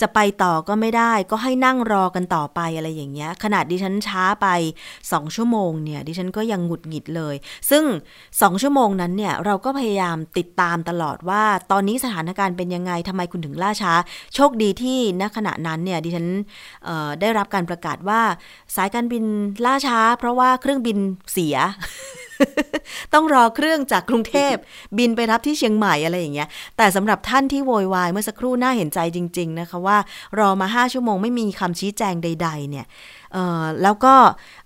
[0.00, 4.46] จะไปต่อก็ไม่ได้ก็ให้นั่งรอกันต่อไปอะไรอย่างเงี้ย ขนาดดิฉันช้าไป
[4.92, 7.34] 2 ชั่วโมงเนี่ย ดิฉันก็ยังหงุดหงิดเลย
[7.70, 7.84] ซึ่ง
[8.22, 13.92] 2 ชั่วโมงนั้นเนี่ย เราก็พยายามติดตามตลอดว่า ตอนนี้สถานการณ์เป็นยังไงทำไมคุณถึงล่าช้า
[14.34, 16.26] โชคดีที่ณขณะนั้นเนี่ยดิฉัน
[17.20, 18.20] ได้รับการประกาศว่า
[18.76, 19.24] สายการบิน
[19.64, 20.98] ล่าช้า เพราะว่าเครื่องบิน
[21.32, 21.56] เสีย
[23.14, 24.54] ต้องรอเครื่องจากกรุงเทพ
[24.98, 29.98] บินไปรับที่เชียงใหม่อะไรอย่างเงี้ย แต่สำหรับท่านที่โวยวายเมื่อสักครู่น่าเห็นใจจริง ๆ นะคะว่า
[30.38, 32.86] รอมาห้าชั่วโมงไม่มีคำชี้แจงใด ๆ เนี่ย
[33.82, 34.14] แล้วก็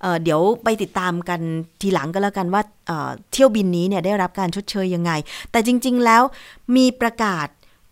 [0.00, 1.40] เอ่อเดี๋ยวไปติดตามกัน
[1.80, 2.62] ทีหลังก็แล้วกันว่า
[3.32, 5.12] เที่ยวบินนี้เนี่ยได้รับการชดเชยยังไง
[5.50, 6.22] แต่จริง ๆ แล้ว
[6.76, 7.48] มีประกาศ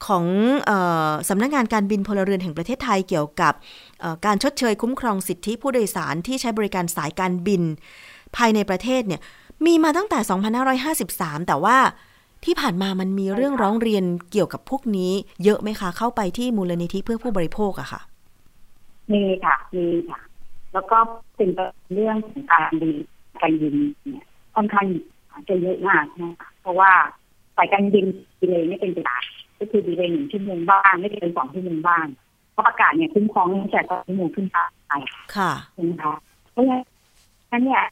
[0.06, 0.26] ของ
[0.68, 0.72] อ
[1.08, 3.54] อสำนักงานการบินพลเรือนแห่งประเทศไทยเกี่ยวกับ
[4.26, 7.62] การชดเชยคุ้มครองสิทธิผู้โดยสารที่ใช้บริการสายการบิน
[8.36, 9.20] ภายในประเทศเนี่ย
[9.64, 10.18] มีมาตั้งแต่
[10.92, 11.76] 2553 แต่ว่า
[12.44, 15.12] ที่ผ่านมามันมีเรื่องร้องเรียนเกี่ยวกับพวกนี้
[15.44, 18.00] เยอะไหมคะ เข้าไปที่มูลนิธิเพื่อผู้บริโภคอะค่ะ
[19.12, 20.20] มีค่ะ มีค่ะ
[20.72, 20.98] แล้วก็
[21.36, 21.50] เป็น
[21.94, 22.96] เรื่องของการบิน
[23.40, 23.74] การบิน
[24.12, 24.86] เนี่ยค่อนข้าง
[25.48, 26.90] จะเยอะมากนะคะเพราะว่า
[27.56, 28.06] สายการบิน
[28.38, 29.22] ดีเลยไม่เป็นไปตาม
[29.58, 32.06] ก็คือดีเลยหนึ่งชั่วโมงบ้างไม่เกินสองชั่วโมงบ้าง
[32.52, 34.56] เพราะประกาศเนี่ยคุ้มครองตั้งแต่สองชั่วโมงขึ้นไป
[35.36, 36.14] ค่ะใช่ไหมคะ
[36.52, 37.82] เพราะฉะนั้นเนี่ย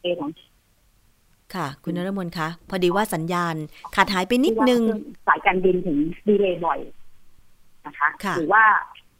[0.00, 0.30] เอของ
[1.54, 3.54] ค่ะ คุณนรมนคะ พอดีว่าสัญญาณ
[3.96, 4.82] ขาดหายไปนิดนึง
[5.28, 6.78] สายการบินถึงดีเลยบ่อย
[7.86, 8.64] นะคะค่ะหรือว่า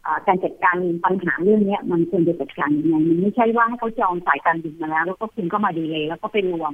[0.06, 6.72] อ่าการจัดการปัญหาเรื่องเนี้ยมันควรจะจัดการยังไงมันไม่ใช่ว่าให้เขาจองสายการบินมาแล้ว แล้วก็คุณก็มาดีเลยแล้วก็ไปรวม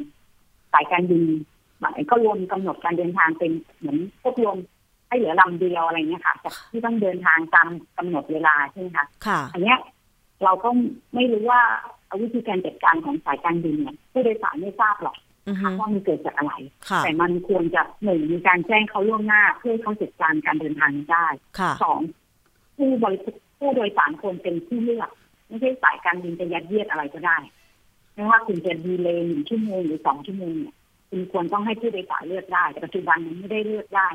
[0.73, 1.23] สายการบิน
[1.81, 4.57] หมายก็รวมกำหนดการเดินทางเป็นเหมือนพวกรวม
[5.09, 9.79] ให้เหลือลำเดียวอะไรเงี้ยค่ะจากที่ต้องเดินทางตามกำหนดเวลาใช่ไหมคะค่ะอันเนี้ย
[10.45, 10.69] เราก็
[11.15, 11.61] ไม่รู้ว่า
[12.23, 15.26] วิธีการจัดการของสายการบินเนี่ยผู้โดยสารไม่ทราบหรอกอือฮึ
[15.79, 16.53] ว่ามันเกิดจากอะไร
[16.89, 21.27] ค่ะแต่มันควรจะหนึ่งมีการแจ้งเขาล่วงหน้า เพื่อให้เขาจัดการการเดินทางได้
[21.59, 22.01] ค่ะสอง
[22.77, 23.19] ผู้บริ
[23.59, 25.11] ผู้โดยสารควรเป็นผู้เลือก
[25.49, 27.39] ไม่ใช่สายการบินจะยัดเยียดอะไรก็ได้
[28.15, 30.75] ไม่ว่าคุณจะดีเลย์หนึ่งชั่วโมงหรือสองชั่วโมงเนี่ย
[31.11, 34.09] คุณควรต้องให้ผู้โดยสารเลือกได้ แต่ปัจจุบันมันไม่ได้เลือกได้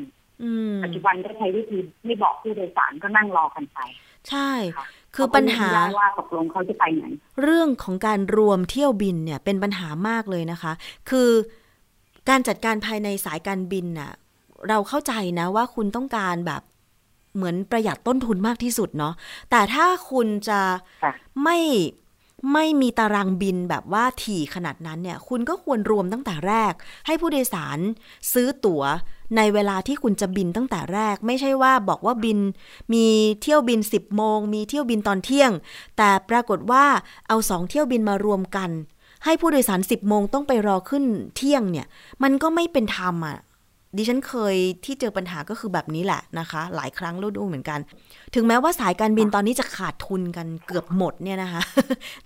[0.44, 3.80] อืมปัจจุบันก็ใช้วิธีไม่บอกผู้โดยสารก็นั่งรอกันไป
[4.30, 4.52] ใช่
[5.16, 7.04] ค่ะคือปัญหาเขก็ไม่ได้ว่าตกลงเขาจะไปไหน
[7.44, 10.74] เรื่องของการรวมเที่ยวบินเนี่ยเป็นปัญหามากเลยนะคะ
[11.10, 11.30] คือ
[12.30, 14.12] การจัดการภายในสายการบินน่ะ
[14.70, 16.62] เราเข้าใจนะว่าคุณต้องการแบบ
[17.36, 19.14] เหมือนประหยัดต้นทุนมากที่สุดเนาะ
[19.52, 20.60] แต่ถ้าคุณจะ
[21.04, 21.58] ค่ะไม่
[22.54, 26.74] ไม่มีตารางบินแบบว่าถี่ขนาดนั้นเนี่ย คุณก็ควรรวมตั้งแต่แรก
[27.06, 27.80] ให้ผู้โดยสาร
[28.34, 28.84] ซื้อตั๋ว
[29.38, 32.40] ในเวลาที่คุณจะบินตั้งแต่แรก ไม่ใช่ว่าบอกว่าบิน
[32.94, 33.06] มี
[33.42, 35.52] เที่ยวบิน 10 โมง มีเที่ยวบินตอนเที่ยง
[35.98, 36.86] แต่ปรากฏว่า
[37.28, 38.70] เอาสองเที่ยวบินมารวมกัน
[39.26, 41.04] ให้ผู้โดยสาร 10 โมงต้องไปรอขึ้น
[41.36, 41.88] เที่ยงเนี่ย
[42.24, 43.38] มันก็ไม่เป็นธรรมอะ
[43.98, 47.80] ดิฉันเคยที่เจอปัญหาก็คือแบบนี้แหละนะคะ หลายครั้งรู้ดูเหมือนกัน
[48.36, 51.62] ถึงแม้ว่าสายการบินตอนนี้จะขาดทุนกันเกือบหมดเนี่ยนะคะ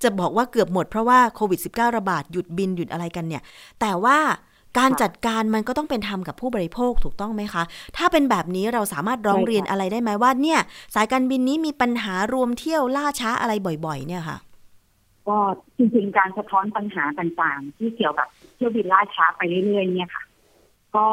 [0.03, 3.41] จะบอกว่าเกือบหมดเพราะว่าโควิด -19 ระบาดหยุดบินหยุดอะไรกันเนี่ย
[3.81, 4.17] แต่ว่า
[4.77, 7.63] การจัดการมันก็ต้องเป็นธรรมกับผู้บริโภคถูกต้องไหมคะ
[7.97, 10.59] ถ้าเป็นแบบนี้เราสามารถร้องใช่ค่ะเรียนอะไรได้ไหมว่าเนี่ย
[10.95, 13.53] สายการบินนี้มีปัญหารวมเที่ยวล่าช้าอะไร
[13.85, 14.37] บ่อย ๆ เนี่ยค่ะ
[15.27, 15.37] ก็
[15.77, 20.23] จริงๆ การสะท้อนปัญหาต่างๆ ที่เกี่ยวกับเที่ยวบินล่าช้าไปเรื่อยๆเนี่ยค่ะ
[20.95, 21.05] ก็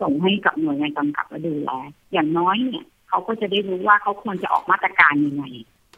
[0.00, 1.70] ส่งให้กับหน่วยงานกำกับและดูแล
[2.12, 5.44] อย่างน้อยเนี่ยเขาก็จะได้รู้ว่าเขาควรจะออกมาตรการยังไง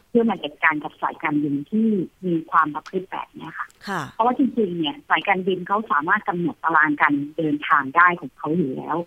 [0.09, 1.87] เพื่อมาจัดการกับสายการบินที่
[2.25, 8.97] มีความประพฤติแบบเนี้ยค่ะค่ะ เพราะว่าจริงๆเนี่ยสายการบินเขาสามารถกำหนดตารางการเดินทางได้ของเขาอยู่แล้ว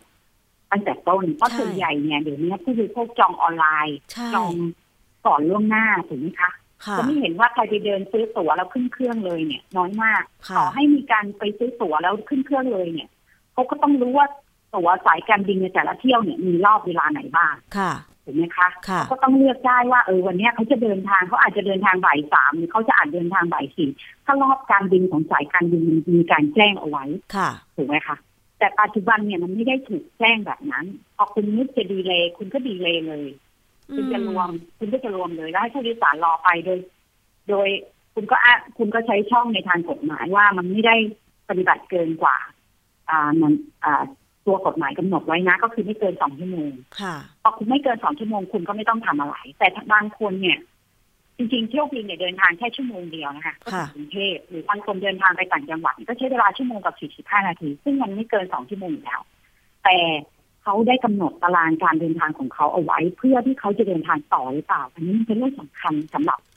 [0.70, 4.52] ตั้งแต่ต้นเพราะใช่ส่วนใหญ่เนี่ยเดี๋ยวนี้ผู้บริโภคจองออนไลน์ใช่จอง
[5.26, 6.50] ก่อนล่วงหน้าถูกไหมคะ
[6.84, 13.08] ค่ะจะไม่เห็นว่าใครไปเดินซื้อตั๋วแล้วขึ้นเครื่องเลยเนี่ย น้อยมากค่ะต่อให้มีการไปซื้อตั๋วแล้วขึ้นเครื่องเลยเนี่ย
[13.52, 14.26] เขาก็ต้องรู้ว่า
[14.74, 17.92] ตั๋วสายการบินในแต่ละเที่ยวเนี่ยมีรอบเวลาไหนบ้างค่ะ
[18.24, 23.90] ถูกไหมคะค่ะเขาก็ต้องเลือกได้ว่าเออวันเนี้ยเขาจะเดินทางเขาอาจจะเดินทางบ่ายสามหรือเขาจะอาจเดินทางบ่ายสี่
[24.24, 28.16] ถ้ารอบการบินของสายการบินมันมีการแจ้งเอาไว้ค่ะถูกไหมคะ
[28.58, 30.84] แต่ปัจจุบันเนี่ยมันไม่ได้ถูกแจ้งแบบนั้น
[31.16, 33.26] พอคุณนึกจะดีเลยคุณก็ดีเลยเลย
[33.94, 36.78] คุณจะรวม คุณก็จะรวมเลยแล้วให้ผู้โดยสารรอไปโดย
[37.48, 37.68] โดย
[38.14, 40.96] คุณก็อะคุณก็ใช้ช่องในทางกฎหมายว่ามันไม่ได้
[41.48, 42.36] ปฏิบัติเกินกว่า
[43.10, 43.52] อ่ามัน
[43.84, 44.02] อ่า
[44.46, 50.58] ตัวกฎหมายกำหนดไว้นะ ก็คือไม่เกินสองชั่วโมงค่ะพอคุณไม่เกินสองชั่วโมงคุณก็ไม่ต้องทำอะไร แต่บางคนเนี่ย
[51.36, 59.20] จริงๆเที่ยวบินเนี่ยเดินทางแค่ชั่วโมงเดียวนะคะก็ถึค่ะงกรุงเทพหรือบางคนเดินทางไปต่างจังหวัดก็ใช้เวลาชั่วโมงกับสี่สิบห้านาที ซึ่งมันไม่เกินสองชั่วโมงอยู่แล้ว
[59.84, 59.96] แต่
[60.62, 66.53] เขาได้กำหนดตารางการเดินทางของเขาเอาไว้ เพื่อที่เขาจะเดินทางต่อหรือเปล่า อันนี้มันเป็นเรื่องสำคัญสำหรับอ่า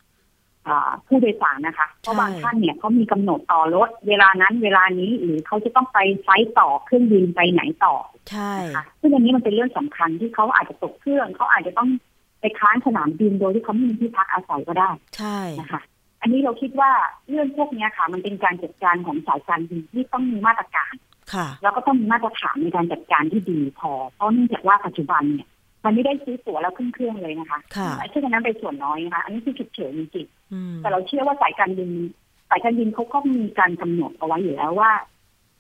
[1.08, 7.96] ผู้โดยสารนะคะเพราะใช่บางท่านเนี่ยเขามีกำหนดต่อรถเวลานั้นเวลานี้หรือเขาจะต้องไปไฟล์ต่อเครื่องบินไปไหนต่อ
[8.32, 11.90] ใช่นะคะซึ่งอันนี้มันเป็นเรื่องสำคัญที่เขาอาจจะตกเครื่องเขาอาจจะต้อง
[12.42, 15.82] ไปค้างสนามบินโดยที่เขาไม่มีที่พักอาศัยก็ได้ใช่นะคะ
[16.22, 16.92] อันนี้เราคิดว่า
[17.30, 20.94] เรื่องพวกเนี้ยค่ะ มันเป็นการจัดการของสายการบินที่ต้องมีมาตรการ
[21.34, 25.48] ค่ะ แล้วก็ต้องมีมาตรฐานในการจัดการที่ดีพอเพราะเนื่องจากว่าปัจจุบันเนี่ย
[25.88, 31.90] มันไม่ได้ซื้อตั๋วแล้วขึ้นเครื่องเลยนะคะค่ะซึ่งอันนั้นเป็นส่วนน้อยนะคะอันนี้คือฉุกเฉินจริงอืมๆแต่เราเชื่อว่าสายการบิน
[32.50, 34.92] สายการบินเขาก็มีการกำหนดเอาไว้อยู่แล้วว่า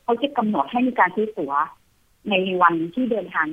[0.04, 1.54] เขาจะกำหนดให้มีการซื้อตั๋ว
[2.30, 3.48] ในวันที่เดินทาง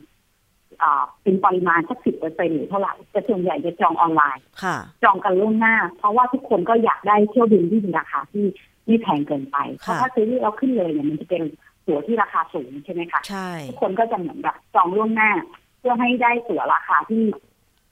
[0.83, 8.45] อ่าเป็นปริมาณสักสิบเปอร์เซ็นหรือเท่าไหร่แต่ส่วนใหญ่จะจองออนไลน์ค่ะจองกันล่วงหน้า เพราะว่าทุกคนก็อยากได้เที่ยวบินที่มีราคาที่
[8.87, 11.43] ไม่แพงเกินไปเพราะถ้าซื้อแล้วขึ้นเลยเนี่ยมันจะเป็น
[11.87, 17.23] ตั๋วที่ราคาสูงใช่ไหมคะใช่ทุกคนก็จะเหมือนแบบจองล่วงหน้าเพื่อให้ได้ตั๋วราคาที่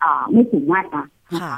[0.02, 1.06] อ่าไม่สูงมากนะ
[1.42, 1.54] ค่ะ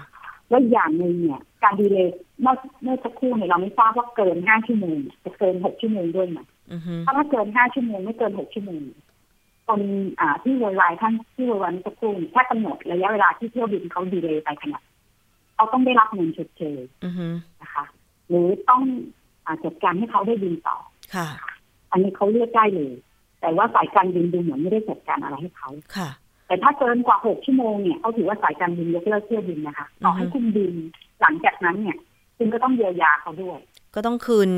[0.51, 6.39] แล้วอย่างหนึ่งเนี่ย การดีเลย์เมื่อเมื่อสักครู่เนี่ยเราไม่ทราบว่าเกินห้าชั่วโมงจะเกินหกชั่วโมงด้วยไหม
[6.73, 8.83] อือฮึถ้าถ้าเกินห้าชั่วโมงไม่เกินหกชั่วโมง
[9.67, 9.81] คน
[10.21, 14.83] อ่าที่โวยวายท่านที่โวยวายเมื่อสักครู่เนี่ยถ้ากำหนดระยะเวลาที่เที่ยวบินเขาดีเลย์ไปขนาด
[15.55, 17.27] เขาต้องได้รับเงินชดเชยอือฮึ
[17.63, 17.85] นะคะ
[18.29, 18.83] หรือต้อง
[19.47, 20.77] อาจัดการให้เขาได้บินต่อ
[21.15, 21.29] ค่ะ
[21.91, 22.93] อันนี้เขาเลือกได้เลย
[23.41, 26.09] แต่ว่าสายการบินดูเหมือนไม่ได้จัดการอะไรให้เขาค่ะ
[26.55, 30.73] แต่ถ้าเกินกว่าหกชั่วโมงเนี่ยเขาถือว่าสายการบินยกเลิกเที่ยวบินนะคะต่อให้อือฮึคุณบิน
[31.21, 31.99] หลังจากนั้นเนี่ย
[32.39, 33.59] คุณก็ต้องเยียวยาเขาด้วย
[33.95, 34.51] ก็ต้องคืน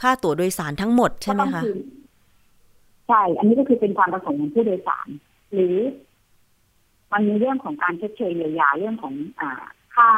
[0.00, 1.78] ค่าตั๋วโดยสารทั้งหมดใช่ไหมก็ต้องคะคืน
[3.08, 5.08] ใช่ อันนี้ก็คือเป็นความประสงค์ของผู้โดยสาร
[5.52, 5.76] หรือ
[7.12, 9.62] มันมีเรื่องของการชดเชยเยียวยาเรื่องของอ่า
[9.94, 10.08] ค่า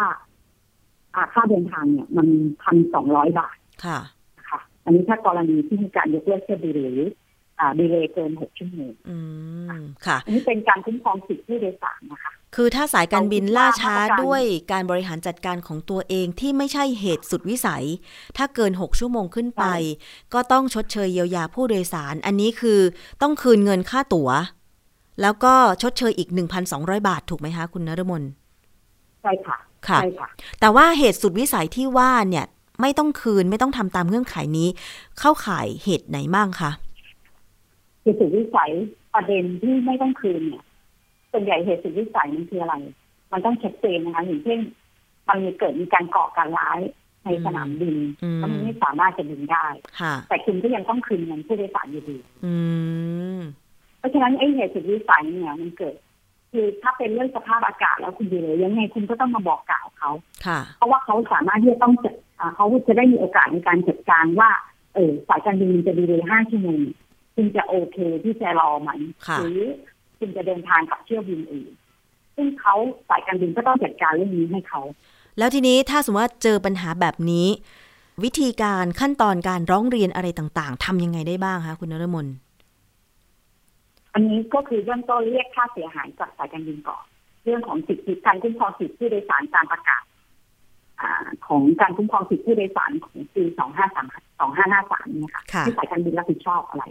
[1.14, 2.26] อ่าค่าเดินทางเนี่ย มัน
[2.62, 3.98] พันสองร้อยบาท ค่ะ
[4.38, 7.18] นะคะอันนี้ถ้ากรณีที่มีการยกเลิกเที่ยวบินหรืออ่า
[7.78, 9.16] ดีเลย์เกินหกชั่วโมงอื
[9.80, 14.42] มค่ะอันนี้เป็นการคุ้มครองสิทธิผู้โดยสารนะคะ คือถ้าสายการบินล่าช้าเราคิดว่ามาตรการด้วย
[14.72, 17.84] การบริหารจัดการของตัวเองที่ไม่ใช่เหตุสุดวิสัย
[18.36, 19.64] ถ้าเกิน 6 ชั่วโมงขึ้นไป
[20.34, 22.80] ก็ต้องชดเชยเยียวยาผู้โดยสาร อันนี้คือ
[23.22, 24.30] ต้องคืนเงินค่าตั๋ว
[25.22, 26.28] แล้วก็ชดเชยอีก
[26.68, 28.22] 1,200 บาทถูกไหมคะ คุณนรมน
[29.22, 29.56] ใช่ค่ะ
[29.88, 30.28] ค่ะใช่ค่ะ
[30.60, 32.46] แต่ว่าเหตุสุดวิสัยที่ว่าเนี่ย
[32.80, 34.68] ไม่ต้องคืนไม่ต้องทำตามเงื่อนไขนี้
[35.18, 36.70] เข้าข่ายเหตุไหนบ้างคะ
[38.02, 38.72] เหตุสุดวิสัย
[39.14, 40.64] ประเด็นที่ไม่ต้องคืนเนี่ย
[41.32, 42.74] ส่วนใหญ่เหตุสุดวิสัยมันคืออะไร
[43.32, 44.60] มันต้องชัดเจนนะคะอย่างเช่น
[45.28, 46.80] มันมีเกิดมีการก่อการร้าย
[47.24, 49.66] ในสนามบินอืมแล้วมันไม่สามารถจะบินได้
[50.00, 52.54] ค่ะแต่คุณก็ยังต้องคืนเงินผู้โดยสารอยู่ดีอื
[53.38, 53.40] ม
[53.98, 55.94] เพราะฉะนั้นไอ้เหตุสุดวิสัยเนี่ยมันเกิด
[56.52, 60.10] คือถ้าเป็นเรื่องสภาพอากาศแล้วคุณดีเลยยังไงคุณก็ต้องมาบอกกล่าวเขา
[60.46, 64.50] ค่ะเพราะว่าเขาสามารถที่จะต้องจัดอ่าเขาจะได้มีโอกาสในการจัดการว่า
[64.94, 66.80] เออสายการบินจะดีเลยห้าชั่วโมง
[67.42, 68.90] คุณจะโอเคที่จะรอไหม
[69.26, 69.62] ค่ะหรือ
[70.18, 71.70] คุณจะเดินทางกับเที่ยวบินอื่น
[72.36, 72.74] ซึ่งเขา
[73.08, 74.80] สายการบินก็ต้องจัดการเรื่องนี้ให้เขา
[75.38, 77.46] แล้วทีนี้ถ้าสมมติว่าเจอปัญหาแบบนี้
[78.24, 82.26] วิธีการขั้นตอนการร้องเรียนอะไรต่างๆทำยังไงได้บ้างคะคุณนรมน
[84.14, 87.04] อันนี้ก็คือเบื้องต้นเรียกค่าเสียหายจากสายการบินก่อน
[87.44, 90.02] เรื่องของสิทธิการคุ้มครองสิทธิผู้โดยสารตามประกาศ
[91.00, 94.06] อ่าของการคุ้มครองสิทธิผู้โดยสารของปีสองห้าสาม
[94.40, 96.84] สองห้าห้าสามเนี่ยค่ะค่ะที่สายการบินรับผิดชอบอะไร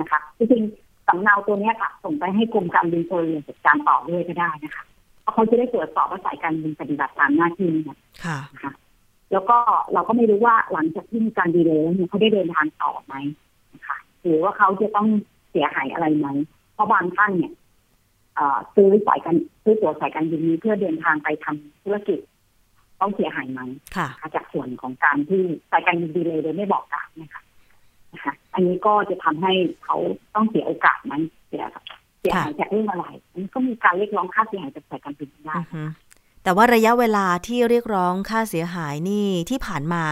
[0.00, 4.84] นะคะจริงๆสำเนาตัวเนี้ยค่ะ ส่งไปให้กรมการบินพลเรือนจัดการต่อด้วยก็ได้นะคะ
[5.22, 8.72] เพราะเขาจะได้ตรวจสอบว่าสายการบินปฏิบัติตามหน้าที่เนี่ยค่ะนะคะ
[9.32, 9.56] แล้วก็
[9.92, 13.14] เราก็ไม่รู้ว่าหลังจากที่มีการดีเลย์แล้วเนี่ยเขาได้เดินทางต่อไหม
[13.74, 15.08] นะคะหรือว่าเขาจะต้อง
[15.50, 16.28] เสียหายอะไรไหม
[16.74, 17.52] เพราะบางท่านเนี่ย
[18.36, 22.18] เอ่อซื้อสายการซื้อตั๋วสายการบินนี้เพื่อเดินทางไปทำธุรกิจ
[23.00, 23.60] ต้องเสียหายไหม
[23.96, 27.42] ค่ะนะคะจากส่วนของการที่สายการบินดีเลยโดยไม่บอกกล่าวนะคะ
[28.16, 29.52] นะคะ อันนี้ก็จะทำให้
[29.84, 29.96] เขา
[30.34, 31.64] ต้องเสียโอกาสนั้นเสีย
[32.20, 35.82] เสียหายจากเรื่องอะไรอันนี้ก็มีการเรียกร้องค่าเสียหายจากสายการบินได้อือฮึ
[36.44, 40.02] แต่ว่าระยะเวลาที่เรียกร้องค่าเสียหายนี่ที่ผ่านมา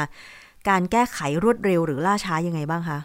[0.69, 2.99] การแก้ไขรวดเร็วหรือล่าช้ายังไงบ้างคะ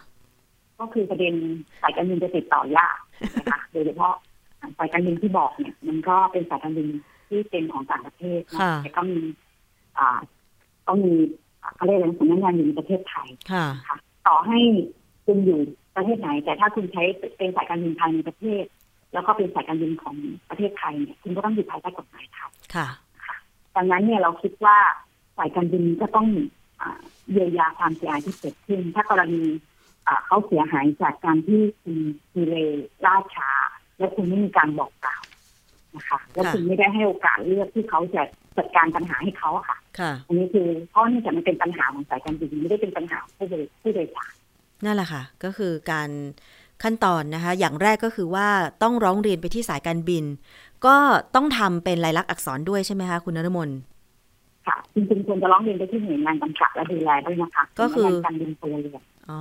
[0.80, 1.34] ก็คือประเด็น
[1.82, 2.98] สายการบินจะติดต่อยาก
[3.38, 4.14] นะคะโดยเฉพาะ
[4.78, 6.88] สายการบินที่บอกเนี่ย มันก็เป็นสายการบิน
[7.28, 9.18] ที่เป็นของต่างประเทศนะค่ะแต่ก็มี
[9.98, 10.18] อ่า
[10.86, 11.12] ก็มี
[11.74, 14.58] เขาเรียกอะไรสำนักงานอยู่ในประเทศไทยค่ะค่ะ ต่อให้
[15.26, 15.60] คุณอยู่
[15.96, 17.02] ประเทศไหน แต่ถ้าคุณใช้
[17.38, 18.64] เป็นสายการบินภายในประเทศ
[19.12, 20.16] แล้วก็เป็นสายการบินของ
[20.48, 22.88] ประเทศไทยเนี่ยคุณก็ต้องอยู่ภายใต้กฎหมายไทยค่ะ
[23.76, 24.78] ดังนั้นเนี่ยเราคิดว่า
[25.36, 26.28] สายการบินก็ต้อง
[26.80, 26.98] อา
[27.30, 29.44] เยียวยาความเสียหายที่เกิดขึ้น ถ้ากรณี
[30.06, 31.96] อ่าเขาเสียหายจากการที่คุณ
[32.34, 33.50] ดีเลย์ล่าช้า
[33.98, 35.22] และคุณไม่มีการบอกกล่าว
[35.96, 38.22] นะคะ และคุณไม่ได้ให้โอกาสเลือกที่เขาจะ
[38.58, 44.32] จัดการปัญหาให้เขาอะค่ะค่ะ อันนี้คือเพราะเนื่องจากมันเป็นปัญหาของสายการบินไม่ได้เป็นปัญหาของผู้โดยผู้โดยสาร
[44.84, 46.10] นั่นแหละค่ะ ก็คือการ
[46.82, 48.48] ขั้นตอนนะคะ อย่างแรกก็คือว่า
[48.82, 50.24] ต้องร้องเรียนไปที่สายการบิน
[50.86, 50.96] ก็
[51.34, 53.70] ต้องทำเป็นลายลักษณ์อักษรด้วยใช่ไหมคะคุณนรมน
[54.66, 59.40] ค่ะจริงๆควรจะร้องเรียนไปที่หน่วยงานกำกับและดูแลด้วยนะคะ ก็คือสำนักงานการบินพลเรือนอ๋อ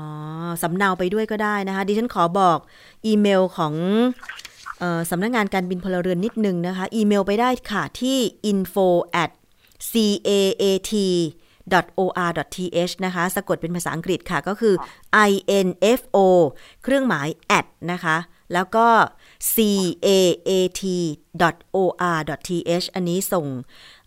[0.61, 2.57] สำเนาไปด้วยก็ได้นะคะ ดิฉันขอบอก
[3.05, 4.48] อีเมลของเออ
[5.09, 8.17] สำนักงานการบินพลเรือนนิดนึงนะคะ อีเมลไปได้ค่ะที่
[8.51, 8.87] info
[9.23, 9.31] at
[9.89, 14.73] caat or.th นะคะ สะกดเป็นภาษาอังกฤษค่ะก็คือ
[15.59, 16.17] info
[16.83, 17.27] เครื่องหมาย
[17.59, 18.17] at นะคะ
[18.53, 18.87] แล้วก็
[19.53, 23.45] caat or.th อันนี้ส่ง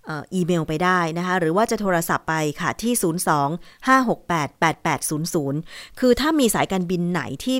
[0.09, 2.93] ออีเมลไปได้นะคะ หรือว่าจะโทรศัพท์ไปค่ะที่
[5.53, 7.57] 02-568-8800 คือถ้ามีสายการบินไหนที่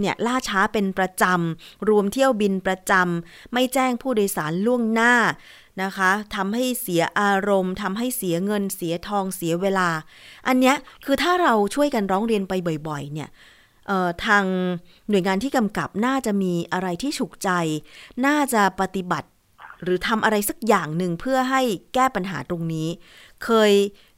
[0.00, 5.14] เนี่ยล่าช้าเป็นประจำ รวมเที่ยวบินประจำ ไม่แจ้งผู้โดยสารล่วงหน้า
[5.82, 9.88] นะคะทำให้เสียอารมณ์ทำให้เสียเงินเสียทองเสียเวลา
[10.46, 12.52] อันเนี้ยคือถ้าเราช่วยกันร้องเรียนไป
[12.88, 13.30] บ่อยๆ เนี่ย
[14.26, 14.44] ทาง
[15.08, 17.50] หน่วยงานที่กำกับน่าจะมีอะไรที่ฉุกใจ
[18.26, 19.28] น่าจะปฏิบัติ
[19.82, 21.62] หรือทำอะไรสักอย่างหนึ่งเพื่อให้
[21.94, 22.88] แก้ปัญหาตรงนี้
[23.44, 23.72] เคย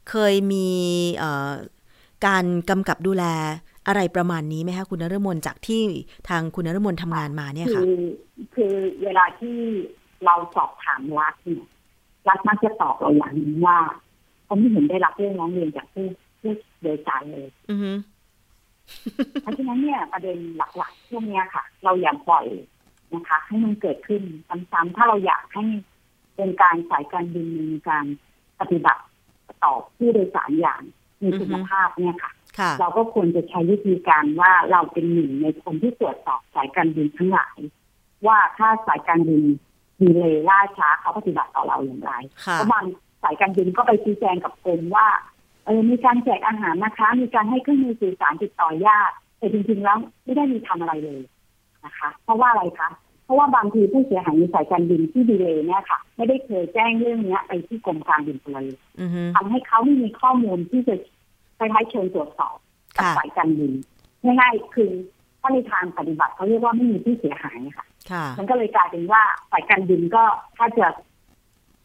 [0.09, 0.69] เคยมี
[2.25, 3.25] การกำกับดูแล
[3.87, 5.83] อะไรประมาณนี้ไหมคะคุณนฤมลจากที่
[6.29, 7.91] ทางคุณนฤมลทำงานมาเนี่ยคืค่ะอ
[8.55, 8.73] คือ
[9.03, 9.57] เวลาที่
[10.25, 11.63] เราสอบถามรัฐเนี่ย
[12.29, 13.79] รัฐมักจะตอบเราอย่างหนึงว่า
[14.45, 16.07] เขาไม่เห็นได้รับเรื่องร้องเรียนจากผู้
[16.39, 17.91] ผู้โดยสารเลยอือฮึ
[19.41, 22.45] เพราะฉะนั้นเนี่ยประเด็นหลักๆช่วงเนี้ยค่ะ เราอย่าปล่อย
[23.13, 24.21] นะคะ ให้มันเกิดขึ้น
[24.71, 25.63] ซ้ำๆถ้าเราอยากให้
[26.35, 28.05] เป็นการสายการบินมีการ
[28.59, 29.01] ปฏิบัติ
[29.63, 30.81] ต่อผู้โดยสารอย่าง
[31.23, 32.31] มีคุณภาพเนี่ยค่ะค่ะ
[32.79, 37.57] เราก็ควรจะใช้วิธีการว่าเราเป็นหนึ่งในคนที่ตรวจสอบสายการบินทั้งหลาย
[38.27, 39.43] ว่าถ้าสายการบิน
[40.01, 42.11] ดีเลยล่าช้าเขาปฏิบัติต่อเราอย่างไร
[42.45, 42.85] ค่ะเพราะบาง
[43.23, 45.07] สายการบินก็ไปชี้แจงกับกรมว่า
[45.65, 51.21] เออมีการแจกอาหารนะคะ มีการให้เครื่องมือสื่อสารติดต่อญาติแต่จริงๆแล้วไม่ได้มีทำอะไรเลย
[51.85, 52.89] นะคะ เพราะว่าอะไรคะ
[53.25, 60.95] เพราะว่าบางทีผู้เสียหายในสายการบินที่ดีเลยเนี่ยค่ะ ไม่ได้เคยแจ้งเรื่องเนี้ยไปที่กรมการบินพลเรือนอือฮึทำให้เขาไม่มีข้อมูลที่จะ
[61.57, 62.55] คล้ายๆเชิญตรวจสอบ
[62.97, 63.71] กับค่ะสายการบิน
[64.23, 64.91] ง่ายๆคือ
[65.41, 70.23] ถ้าในทางปฏิบัติเขาเรียกว่าไม่มีผู้เสียหายค่ะค่ะมันก็เลยกลายเป็นว่าสายการบินก็
[70.57, 70.87] ถ้าจะ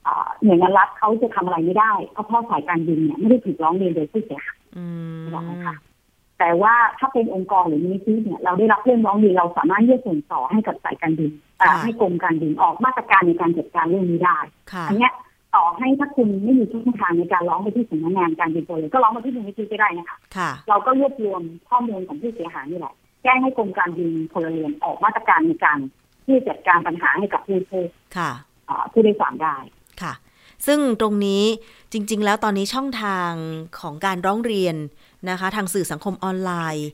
[0.05, 4.85] เอ่อหน่วยงานรัฐเขาจะทำอะไรไม่ได้เพราะเพราะสายการบินเนี่ยไม่ได้ถูกร้องเรียนโดยผู้เสียหายอื
[5.21, 5.77] มหรอกนะคะ
[6.39, 14.39] แต่ว่าถ้าเป็นองค์กรหรือมูลนิธิเนี่ยเราได้รับเรื่องร้องเรียนเราสามารถยื่นส่งต่อให้กับสายการบินอ่าให้กรมการบินออกมาตรการในการจัดการเรื่องนี้ได้
[14.73, 15.13] ค่ะอันเนี้ย
[15.57, 25.79] ต่อให้ถ้าคุณไม่มีช่องทางในการร้องไปที่สำนักงานการบินพลเรือนก็ร้องมาที่มูลนิธิก็ได้นะคะค่ะ เราก็รวบรวมข้อมูลของผู้เสียหายนี่แหละแจ้งให้กรมการบินพลเรือนออกมาตรการในการ
[26.27, 27.85] ที่จะจัดการปัญหาให้กับผู้ผู้
[28.17, 28.31] ค่ะ
[28.67, 29.57] เอ่อผู้โดยสารได้
[30.03, 30.13] ค่ะ
[30.67, 31.43] ซึ่งตรงนี้
[31.93, 33.31] จริง ๆ แล้วตอนนี้ช่องทาง
[33.81, 34.77] ของการร้องเรียน
[35.31, 36.89] นะคะ ทางสื่อสังคมออนไลน์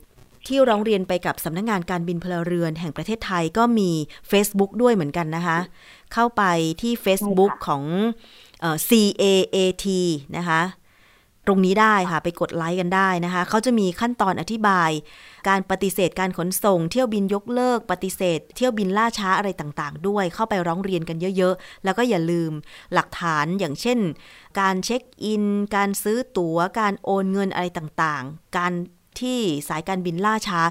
[0.47, 3.89] ที่ร้องเรียนไปกับสำนักงานการบินพลเรือนแห่งประเทศไทยก็มี
[4.31, 5.57] Facebook ด้วยเหมือนกันนะคะ
[6.13, 6.43] เข้าไป
[6.81, 7.83] ที่ Facebook ใช่ค่ะของ
[8.89, 9.85] CAAT
[10.37, 10.61] นะคะ
[11.47, 14.91] ตรงนี้ได้ค่ะไปกดไลค์กันได้นะคะ เขาจะมีขั้นตอนอธิบาย
[15.49, 22.51] การปฏิเสธการขนส่ง เที่ยวบินยกเลิก ปฏิเสธ เที่ยวบินล่าช้าอะไรต่างๆ ด้วย เข้าไปร้องเรียนกันเยอะๆ แล้วก็อย่าลืม
[22.93, 23.99] หลักฐานอย่างเช่น
[24.59, 25.45] การเช็คอิน
[25.75, 28.73] การซื้อตั๋ว การโอนเงินอะไรต่างๆ การ
[29.21, 29.39] ที่
[29.69, 30.61] สายการบินล่าช้า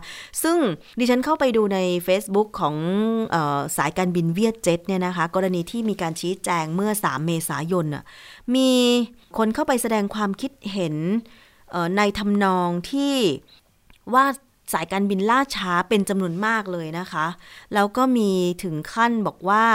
[0.43, 0.59] ซึ่ง
[0.99, 2.77] ดิฉันเข้าไปดูใน Facebook ของ
[3.35, 7.87] ออสายการบินเวียดเจ็ตเนี่ยนะคะ กรณีที่มีการชี้แจงเมื่อ 3 เมษายน
[8.55, 8.71] มี
[9.39, 10.95] คนเข้าไปแสดงความคิดเห็น
[11.97, 13.15] ในทำนองที่
[14.15, 14.25] ว่า
[14.73, 17.27] สายการบินล่าช้าเป็นจำนวนมากเลยนะคะ
[17.75, 18.31] แล้วก็มี
[18.63, 19.67] ถึงขั้นบอกว่า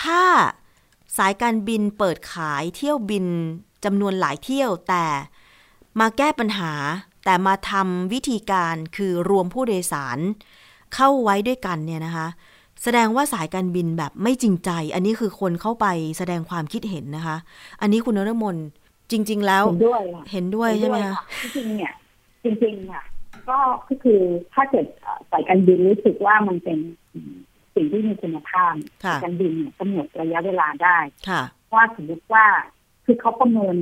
[0.00, 0.22] ถ้า
[1.18, 3.26] สายการบินเปิดขายเที่ยวบิน
[3.84, 5.04] จำนวนหลายเที่ยวแต่
[6.00, 6.72] มาแก้ปัญหา
[7.24, 10.18] แต่มาทำวิธีการคือรวมผู้โดยสาร
[10.94, 12.28] เข้าไว้ด้วยกันเนี่ยนะคะ
[12.82, 15.86] แสดงว่าสายการบินแบบไม่จริงใจ อันนี้คือคนเข้าไป
[16.18, 17.36] แสดงความคิดเห็นนะคะ
[17.80, 18.56] อันนี้คุณนรมน
[19.10, 21.92] จริง ๆ แล้วเห็นด้วยค่ะเห็นด้วยใช่ไหมคะจริงๆเนี่ย
[22.44, 23.02] จริงๆค่ะ
[23.48, 23.58] ก็
[23.88, 24.20] ก็คือ
[24.54, 26.78] ถ้าเกิดเอ่อสายการบินรู้สึกว่ามันเป็น
[27.74, 30.98] สิ่งที่มีคุณภาพค่ะสายการบินเนี่ยกำหนดระยะเวลาได้
[31.28, 31.42] ค่ะ
[31.74, 32.44] ว่าสมมติว่า
[33.04, 33.76] คือเขาประเมิน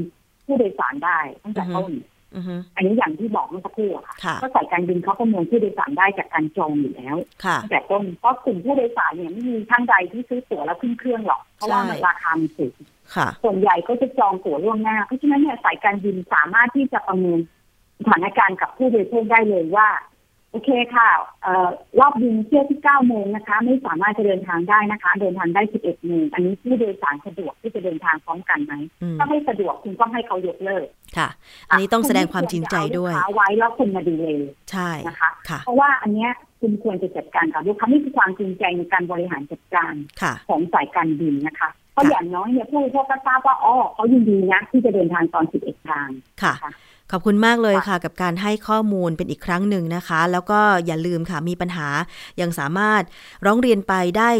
[0.44, 1.92] ผู้โดยสารได้ตั้งแต่ต้น
[2.36, 12.74] อือฮึอันนี้อย่างที่บอกเมื่อสักครู่อะค่ะค่ะก็สายการบินเขาประเมินผู้โดยสารได้จากการจองอยู่แล้วค่ะตั้งแต่ต้นเพราะกลุ่มผู้โดยสารเนี่ยไม่มีท่านใดที่ซื้อตั๋วแล้วขึ้นเครื่องหรอก เพราะว่ามันใช่ราคามันสูง
[13.14, 17.38] ค่ะส่วนใหญ่ก็จะจองตั๋วล่วงหน้า เพราะฉะนั้นเนี่ยสายการบินสามารถที่จะประเมิน
[18.00, 19.88] สถานการณ์กับผู้บริโภคได้เลยว่า
[20.52, 21.08] โอเคค่ะ
[21.42, 21.68] เอ่อ
[22.00, 30.86] รอบบินเที่ยวที่เก้าโมงนะคะ ไม่สามารถจะเดินทางได้นะคะ เดินทางได้สิบเอ็ดโมง อันนี้ผู้โดยสารสะดวกที่จะเดินทางพร้อมกันไหมอืมถ้าไม่สะดวกคุณต้องให้เขายกเลิก
[31.16, 31.28] ค่ะ
[31.70, 34.40] อันนี้ต้องแสดงความจริงใจด้วยคุณไม่ควรจะเอาลูกค้าไว้แล้วคุณมาดีเลย
[34.70, 36.30] ใช่นะคะค่ะเพราะว่าอันเนี้ย
[36.60, 46.08] คุณควรจะจัดการกับลูกค้านี่คือความจริงใจในการบริหารจัดการค่ะของสายการบินนะคะ เพราะค่ะอย่างน้อยเนี่ยผู้บริโภคก็ทราบว่าอ๋อเขายินดีนะที่จะเดินทางตอน 11 ทาง
[46.42, 46.72] ค่ะค่ะ
[47.10, 51.88] ขอบคุณมากเลยค่ะค่ะ กับการให้ข้อมูลเป็นอีกครั้งหนึ่งนะคะ แล้วก็อย่าลืมค่ะมีปัญหา
[52.40, 53.02] ยังสามารถ
[53.46, 54.30] ร้องเรียนไปได้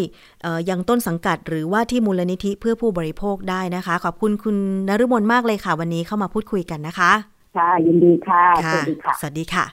[0.42, 4.56] เอ่อยังต้นสังกัด หรือว่าที่มูลนิธิเพื่อผู้บริโภคได้นะคะ ขอบคุณคุณ
[4.88, 7.12] นฤมลมากเลยค่ะ วันนี้เข้ามาพูดคุยกันนะคะ
[7.56, 9.64] ค่ะยินดีค่ะสวัสดีค่ะ สวัสดีค่ะ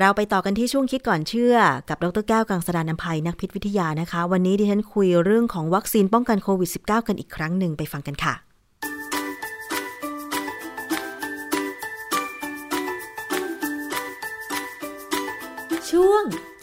[0.00, 1.54] เราไปต่อกันที่ช่วงคิดก่อนเชื่อ
[1.88, 8.45] กับดรแก้วกังสดานนภัยนักพิษวิทยานะคะ วันนี้ดิฉันคุยเรื่องของวัคซีนป้องกันโควิด -19 กันอีกครั้งหนึ่งไปฟังกันค่ะ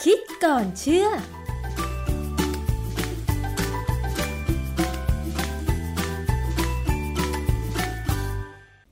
[0.09, 1.07] คิดก่อนเชื่อ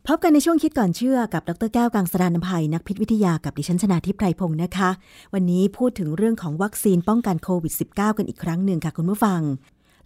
[0.08, 4.90] พบกันในช่วงคิดก่อนเชื่อกับดรแก้วกังสดานนภัยนักพิษวิทยากับดิฉันชนาทิพไพรพงศ์นะคะ
[5.34, 9.42] วันนี้พูดถึงเรื่องของวัคซีนป้องกันโควิด -19 กันอีกครั้งหนึ่งค่ะคุณผู้ฟัง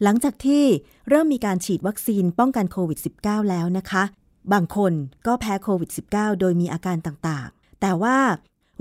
[0.03, 0.63] หลังจากที่
[1.09, 4.03] เริ่มมีการฉีดวัคซีนป้องกันโควิด -19 แล้วนะคะ
[4.53, 4.93] บางคน
[5.27, 8.17] ก็แพ้โควิด -19 โดยมีอาการต่างๆ แต่ว่า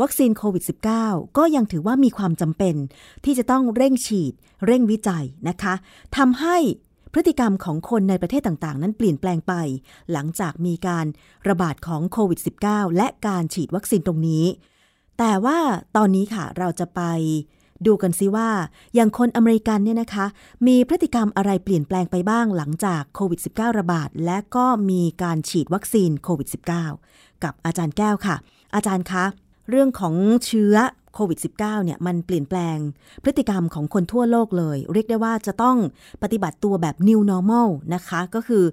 [0.01, 0.65] วัคซีนโควิด
[1.01, 2.75] -19 ก็ยังถือว่ามีความจำเป็น
[3.25, 4.33] ที่จะต้องเร่งฉีด
[4.67, 5.75] เร่งวิจัยนะคะ
[6.17, 6.57] ทำให้
[7.13, 9.55] พฤติกรรมของคนในประเทศต่างๆ นั้นเปลี่ยนแปลงไป
[10.13, 11.07] หลังจากมีการ
[11.49, 14.45] ระบาดของโควิด -19 และการฉีดวัคซีนตรงนี้
[15.19, 15.59] แต่ว่า
[15.97, 17.03] ตอนนี้ค่ะเราจะไป
[17.87, 18.49] ดูกันซิว่า
[18.95, 20.27] อย่างคนอเมริกันเนี่ยนะคะ
[20.67, 26.49] มีพฤติกรรมอะไรเปลี่ยนแปลงไปบ้างหลังจากโควิด -19 ระบาด และก็มีการฉีดวัคซีนโควิด
[26.95, 28.37] -19 กับอาจารย์แก้วค่ะ
[28.75, 29.25] อาจารย์คะ
[29.71, 30.15] เรื่องของ
[30.47, 30.75] เชื้อ
[31.15, 32.79] โควิด -19 เนี่ยมันเปลี่ยนแปลง
[33.23, 35.77] พฤติกรรมของคนทั่วโลกเลย เรียกได้ว่าจะต้อง
[36.23, 38.65] ปฏิบัติตัวแบบ new normal นะคะ ก็คือ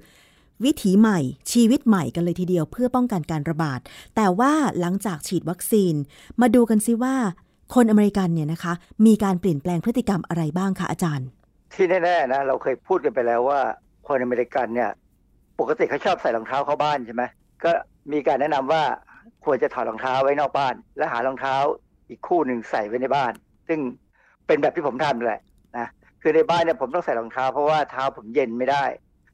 [0.66, 1.20] วิถีใหม่
[1.52, 3.80] ชีวิตใหม่กันเลยทีเดียว เพื่อป้องกันการระบาด
[4.16, 5.94] แต่ว่าหลังจากฉีดวัคซีน
[6.42, 7.16] มาดูกันซิว่า
[7.76, 8.74] คนอเมริกันเนี่ยนะคะ
[9.06, 11.28] มีการเปลี่ยนแปลงพฤติกรรมอะไรบ้างคะอาจารย์
[11.74, 13.60] ที่แน่ๆนะเราเคยพูดกันไปแล้วว่า
[14.08, 14.90] คนอเมริกันเนี่ย
[15.60, 17.24] ปกติเขาชอบใส่รองเท้าเข้าบ้านใช่ไหม
[17.64, 17.72] ก็
[18.12, 18.84] มีการแนะนำว่า
[19.46, 21.56] ควรจะถอดรองเท้าไว้นอกบ้าน และหารองเท้า
[22.10, 23.32] อีกคู่หนึ่งใส่ไว้ในบ้าน
[23.68, 23.80] ซึ่ง
[24.48, 25.42] เป็นแบบที่ผมทำแหละ
[25.78, 25.88] นะ
[26.22, 28.84] คือในบ้านเนี่ยผมต้องใส่รองเท้าเพราะว่าเท้าผมเย็นไม่ได้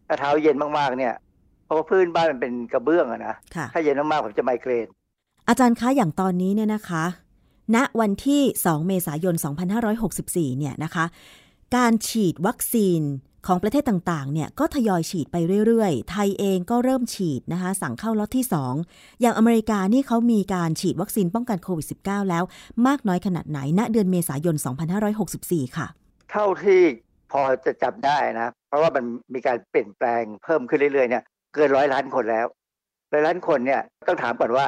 [0.08, 1.14] ถ้าเท้าเย็นมากๆเนี่ย
[1.66, 4.88] เพราะว่าพื้นบ้านมันเป็นกระเบื้องอะนะค่ะถ้าเย็นมากๆผมจะไมเกรน
[5.48, 7.04] อาจารย์คะอย่างตอนนี้เนี่ยนะคะ
[7.76, 9.36] ณวันที่ 2 เมษายน
[9.98, 11.06] 2564 เนี่ยนะคะ
[11.76, 13.02] การฉีดวัคซีน
[13.48, 15.36] ของประเทศต่างๆ เนี่ยก็ทยอยฉีดไป
[15.66, 18.46] เรื่อยๆ ไทยเองก็เริ่มฉีดนะคะ สั่งเข้าล็อตที่
[18.84, 22.44] 2 อย่างอเมริกานี่เขามีการฉีดวัคซีนป้องกันโควิด -19 แล้ว
[22.88, 24.56] มากน้อยขนาดไหนณเดือนเมษายน
[25.16, 25.88] 2564 ค่ะ
[26.32, 26.82] เท่าที่
[27.32, 31.24] พอจะจับได้นะ เพราะว่ามันมีการเปลี่ยนแปลงเพิ่มขึ้นเรื่อยๆ เนี่ย
[31.54, 32.48] เกินร้อยล้านคนแล้ว
[33.14, 34.66] ร้อยล้านคนเนี่ยต้องถามก่อนว่า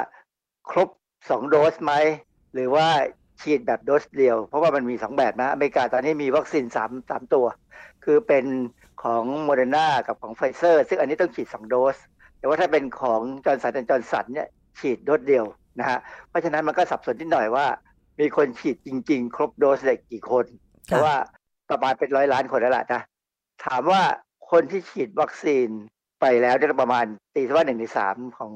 [0.70, 0.90] ครบ
[1.30, 1.94] สองโดสไหม
[2.54, 2.88] หรือว่า
[3.42, 7.46] ฉีดแบบโดสเดียว เพราะว่ามันมีสองแบบนะ อเมริกาตอนนี้มีวัคซีนสามสามตัว
[8.06, 8.46] คือเป็น
[9.04, 11.98] ของโมเดอร์นากับของไฟเซอร์ซึ่งอันนี้ต้องฉีดสองโดส
[12.40, 14.48] แต่ว่าถ้าเป็นของจอร์นสันจอร์นสันเนี่ย
[14.80, 15.46] ฉีดโดสเดียว
[15.80, 17.66] นะฮะเพราะฉะนั้นมันก็สับสนนิดหน่อยว่า
[18.20, 20.46] มีคนฉีดจริง ๆ ครบโดสสักกี่คน
[20.88, 21.16] แต่ว่า
[21.70, 23.02] ประมาณเป็นร้อยล้านคนแล้วล่ะนะ
[23.66, 24.02] ถามว่า
[24.52, 25.68] คนที่ฉีดวัคซีน
[26.22, 28.52] ไปแล้วเนี่ยประมาณตีซะว่าหนึ่งในสามของ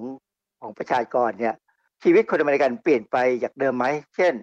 [0.62, 1.56] ของประชากรเนี่ย
[2.04, 3.86] ชีวิตคนอเมริกันเปลี่ยนไปจากเดิมไหม
[4.16, 4.34] เช่น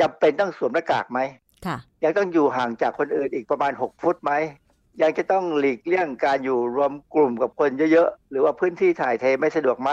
[0.00, 1.20] จำเป็นต้องสวมหน้ากากไหม
[2.04, 4.32] ยังต้องอยู่ห่างจากคนอื่นอีกประมาณ 6 ฟุตไหม
[5.02, 9.90] ยังจะต้องหลีกเลี่ยงการอยู่รวมกลุ่มกับคนเยอะๆ หรือว่าพื้นที่ถ่ายเทไม่สะดวกไหม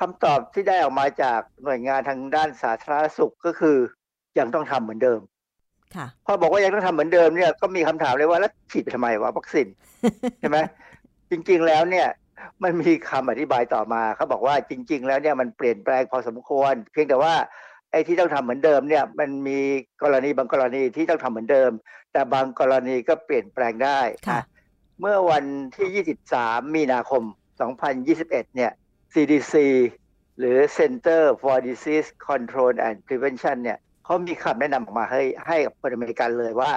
[0.00, 3.76] คำตอบที่ได้ออกมาจากหน่วยงานทางด้านสาธารณสุขก็คือ
[4.38, 5.20] ยังต้องทำเหมือนเดิม
[5.94, 9.66] ค่ะพอบอกว่ายังต้องทำเหมือนเดิมเนี่ยก็มีคำถามเลยว่าแล้วฉีดไปทำไมวะวัคซีน
[10.40, 10.58] ใช่ไหม
[11.30, 12.08] จริงๆแล้วเนี่ย
[12.62, 17.34] มันมีคำอธิบายต่อมาเขาบอกว่าจริง ๆ แล้วเนี่ยมันเปลี่ยนแปลงพอสมควร เพียงแต่ว่า
[17.90, 19.60] ไอ้ที่ต้องทำเหมือนเดิมเนี่ยมันมี
[20.02, 21.70] กรณีบางกรณีที่ต้องทำเหมือนเดิม
[22.12, 24.44] แต่บางกรณีก็เปลี่ยนแปลงได้ค่ะนะ
[25.00, 25.44] เมื่อวัน
[25.76, 27.22] ที่ 23 มีนาคม
[27.88, 28.72] 2021 เนี่ย
[29.12, 29.54] CDC
[30.38, 36.72] หรือ Center for Disease Control and Prevention เนี่ยเขามีคำแนะนำออกมาให้ให้กับคนอเมริกันเลยว่า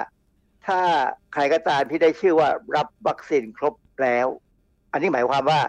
[0.66, 0.80] ถ้า
[1.32, 4.26] ใครก็ตามที่ได้ชื่อว่ารับวัคซีนครบแล้ว
[4.92, 5.60] อันนี้หมายความว่า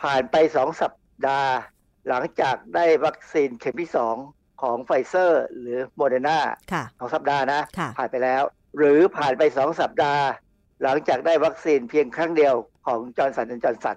[0.00, 0.92] ผ่านไปสองสัป
[1.26, 1.54] ดาห์
[2.08, 4.16] หลังจากได้วัคซีนเข็มที่สอง
[4.62, 6.38] ของไฟเซอร์หรือโมเดอร์นา
[6.72, 8.42] ค่ะสองสัปดาห์นะค่ะผ่านไปแล้ว
[8.78, 10.24] หรือผ่านไปสองสัปดาห์
[10.82, 12.54] หลังจากได้วัคซีนเพียงครั้งเดียว
[12.86, 13.96] ของจอร์นสันจอร์นสัน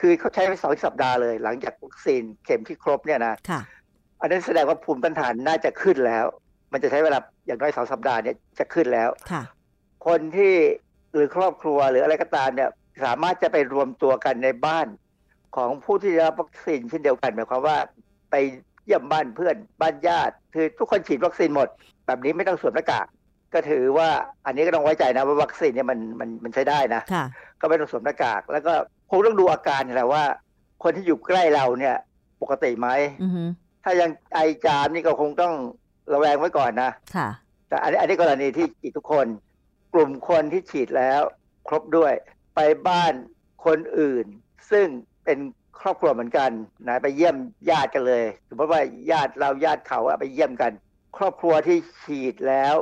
[0.00, 3.60] คือเขาใช้ไปสองสัปดาห์เลย หลังจากวัคซีนเข็มที่ครบเนี่ยนะค่ะ
[4.20, 6.26] อันนั้นแสดงว่าภูมิต้านทานน่าจะขึ้นแล้ว
[6.72, 9.42] มันจะใช้เวลาอย่างน้อยสองสัปดาห์เนี่ยจะขึ้นแล้วค่ะ
[10.06, 10.54] คนที่
[11.12, 12.70] หรือครอบครัวหรืออะไรก็ตามเนี่ย
[13.04, 14.86] สามารถจะไปรวมตัวกันในบ้าน
[15.56, 17.76] ของผู้ที่ได้รับวัคซีนเช่นเดียวกันหมายความว่า
[18.30, 18.34] ไป
[18.88, 21.68] เยี่ยมบ้านเพื่อนบ้านญาติ คือทุกคนฉีดวัคซีนหมด
[22.06, 23.06] แบบนี้ไม่ต้องสวมหน้ากาก
[23.54, 24.08] ก็ถือว่า
[24.46, 27.24] อันนี้ก็ต้องไว้ใจนะว่าวัคซีนเนี่ยมันมันมันใช้ได้นะค่ะ
[27.60, 28.72] ก็ไม่ต้องสวมหน้ากาก แล้วก็
[29.10, 30.24] คงต้องดูอาการแหละว่า
[30.82, 31.96] คนที่อยู่ใกล้เราเนี่ย
[32.42, 32.88] ปกติไหม
[33.22, 33.42] อือฮึ
[33.84, 35.54] ถ้ายังไอจามนี่ก็คงต้อง
[36.12, 37.28] ระแวงไว้ก่อนนะค่ะ
[37.68, 39.26] แต่อันนี้อันนี้กรณีที่ฉีดทุกคน
[39.94, 41.22] กลุ่มคนที่ฉีดแล้ว
[41.68, 42.12] ครบด้วย
[42.54, 43.12] ไปบ้าน
[43.66, 44.26] คนอื่น
[44.70, 44.86] ซึ่ง
[45.24, 45.38] เป็น
[45.82, 46.50] ครอบครัวเหมือนกัน
[46.88, 47.36] นะไปเยี่ยม
[47.70, 50.72] ญาติกันเลยสมมติว่าญาติเราญาติเขาอะไปเยี่ยมกัน
[51.16, 52.74] ครอบครัวที่ฉีดแล้ว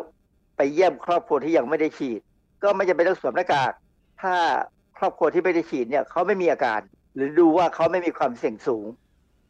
[0.57, 2.21] ไปเยี่ยมครอบครัวที่ยังไม่ได้ฉีด
[2.63, 3.73] ก็ไม่จำเป็นต้องสวมหน้ากาก
[4.23, 4.35] ถ้า
[4.99, 6.81] ครอบครัวที่ไม่ได้ฉีดเนี่ยเขาไม่มีอาการ
[7.15, 8.87] หรือดูว่าเขาไม่มีความเสี่ยงสูง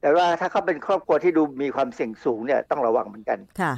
[0.01, 3.73] แต่ว่าถ้าเขาเป็นครอบครัวที่ดูมีความเสี่ยงสูงเนี่ยต้องระวังเหมือนกันค่ะ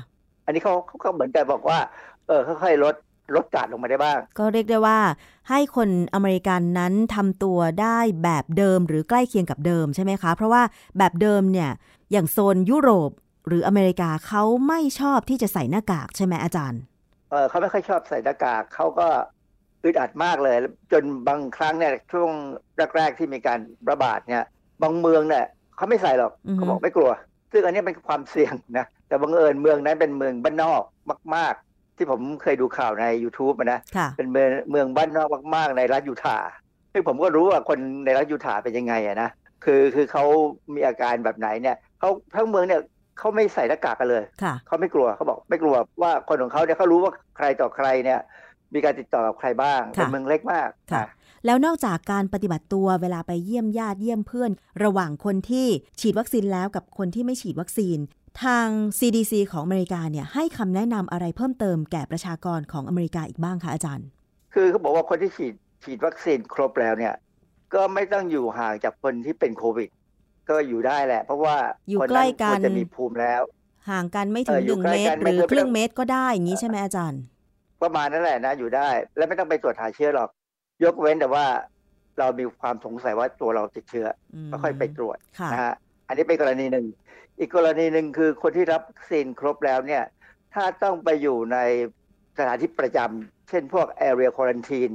[0.45, 1.79] อันนี้เขาเขาก็เหมือนกันบอกว่า
[2.27, 2.95] เออค่อยๆลด
[3.35, 4.99] ลดกาดลงมาได้บ้าง ก็เรียกได้ว่า
[5.49, 10.62] ให้คนอเมริกันนั้นทำตัวได้แบบเดิมหรือใกล้เคียงกับเดิมใช่ไหมคะ เพราะว่า
[10.99, 11.70] แบบเดิมเนี่ย
[12.12, 13.11] อย่างโซนยุโรป
[13.47, 16.81] หรืออเมริกาเขาไม่ชอบที่จะใส่หน้ากากใช่ไหมอาจารย์
[17.31, 19.09] เออเขาไม่ค่อยชอบใส่หน้ากากเขาก็
[19.85, 20.57] อึดอัดมากเลย
[20.93, 22.31] จนบางครั้งเนี่ยช่วง
[22.97, 23.61] แรกๆที่มีการ
[23.91, 24.45] ระบาดเนี่ย
[24.83, 25.45] บางเมืองเนี่ย
[25.76, 27.11] เขาไม่ใส่หรอกอือฮึเขาบอกไม่กลัว
[27.53, 30.83] ซึ่งอันนี้เป็นความเสี่ยงนะแต่บังเอิญเมืองนั้นเป็นเมืองบ้านนอก
[31.35, 31.68] มาก ๆ
[31.99, 36.51] ที่ผมเคยดูข่าวใน YouTube อะนะค่ะเป็นเมืองเมืองบ้านนอกมาก ๆ ในรัฐยูทาห์
[36.92, 39.30] ซึ่งผมก็รู้ว่าคนในรัฐยูทาห์เป็นยังไงอะนะ
[39.64, 40.24] คือคือเขา
[40.74, 42.82] มีอาการแบบไหนเนี่ยเขาทั้งเมืองเนี่ย
[43.18, 48.20] เขาไม่ใส่หน้ากากกันเลยค่ะเขาไม่กลัวเขาบอกไม่กลัวว่าคนของเขาเนี่ยเขารู้ว่าใครต่อใครเนี่ย
[48.74, 51.09] มีการติดต่อกับใครบ้างค่ะเป็นเมืองเล็กมากค่ะอะ
[51.46, 54.51] แล้วนอกจากการปฏิบัติตัวเวลาไปเยี่ยมญาติเยี่ยมเพื่อน
[54.84, 55.66] ระหว่างคนที่
[56.01, 57.99] ฉีดวัคซีนแล้วกับคนที่ไม่ฉีดวัคซีน
[58.45, 58.66] ทาง
[58.99, 64.07] CDC ของอเมริกาเนี่ยให้คำแนะนำอะไรเพิ่มเติมแก่ประชากรของอเมริกาอีกบ้างคะอาจารย์
[64.55, 67.14] คือเขาบอกว่าคนที่ฉีดฉีดวัคซีนครบแล้วเนี่ย
[67.74, 69.89] ก็ไม่ต้องอยู่ห่างจากคนที่เป็นโควิด
[70.49, 71.57] ก็อยู่ได้แหละ เพราะว่า
[71.91, 73.43] อยู่คนใกล้นั้นกันควรจะมีภูมิแล้ว
[73.91, 77.20] ห่างกันไม่ถึงเออหอยู่นึ่งใกล้เมตกัรนหรือไม่ครึ่งต้องเมตรก็ได้อย่างนี้ใช่ไหมอาจารย์
[77.82, 80.28] ประมาณนั่นแหละนะอยู่ได้ และไม่ต้องไปตรวจหาเชื้อหรอก
[80.84, 81.45] ยกเว้นแต่ว่า
[82.18, 84.07] เรามีความสงสัยว่าตัวเราติดเชื้อ
[84.49, 85.74] มก็ค่อยไปตรวจค่ะนะฮะ
[86.09, 86.86] อันนี้เป็นกรณีหนึ่ง
[87.39, 90.05] อีกกรณีหนึ่งคือคนที่รับวัคซีนครบแล้วเนี่ย
[90.55, 91.59] ถ้าต้องไปอยู่ใน
[92.39, 94.95] สถานที่ประจำเช่นพวก area quarantine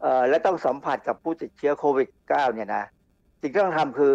[0.00, 2.84] เอ่อและต้องสัมผัสกับผู้ติดเชื้อโควิด -9 เนี่ยนะ
[3.40, 4.12] สิ่งที่ต้องทำคือ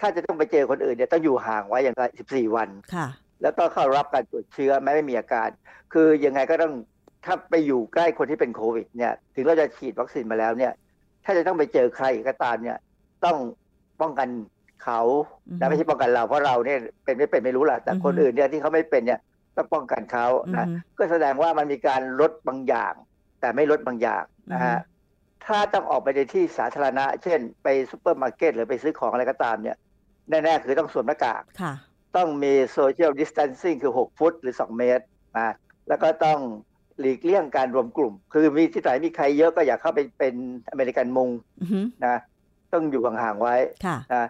[0.00, 3.08] ถ้าจะต้องไปเจอคนอื่นเนี่ยต้องอยู่ห่างไว้อย่างไร14 วันค่ะ
[3.42, 5.48] แล้วก็เข้ารับการตรวจเชื้อแม้ไม่มีอาการ
[5.92, 6.72] คือยังไงก็ต้อง
[7.24, 10.72] ถ้าไปอยู่ใกล้คนที่เป็นโควิดเนี่ย ถึงเราจะฉีดวัคซีนมาแล้วเนี่ย
[11.24, 12.78] ถ้าจะต้องไปเจอใครก็ตามเนี่ย
[13.24, 13.36] ต้อง
[14.00, 14.28] ป้องกัน
[14.84, 15.00] เขา
[15.48, 19.20] อือฮึนะไม่ใช่ป้องกันเราเพราะเราเนี่ยเป็นไม่เป็นไม่รู้แหละแต่อือฮึคนอื่นเนี่ยที่เขาไม่เป็นเนี่ย
[19.56, 20.26] ต้องป้องกันเขา
[20.56, 22.94] นะอือฮึก็แสดงว่ามันมีการลดบางอย่าง
[23.40, 24.94] แต่ไม่ลดบางอย่างนะฮะอือฮึ
[25.46, 29.76] ถ้าต้องออกไปในที่สาธารณะ เช่น ไปซูเปอร์มาร์เก็ตหรือไปซื้อของอะไรก็ตามเนี่ย
[30.30, 31.72] แน่ๆคือต้องสวมหน้ากากค่ะ
[32.16, 35.04] ต้องมีโซเชียลดิส a ทนซิ่งคือ 6 ฟุตหรือ 2 เมตร
[35.36, 35.54] นะ
[35.88, 36.38] แล้วก็ต้อง
[37.00, 40.34] หลีกเลี่ยงการรวมกลุ่ม คือมีที่ไหนมีใครเยอะก็อย่าเข้าไปเป็น
[40.70, 42.16] อเมริกันมุงอือฮึนะ
[42.72, 44.24] ต้องอยู่ห่างๆไว้ค่ะนะ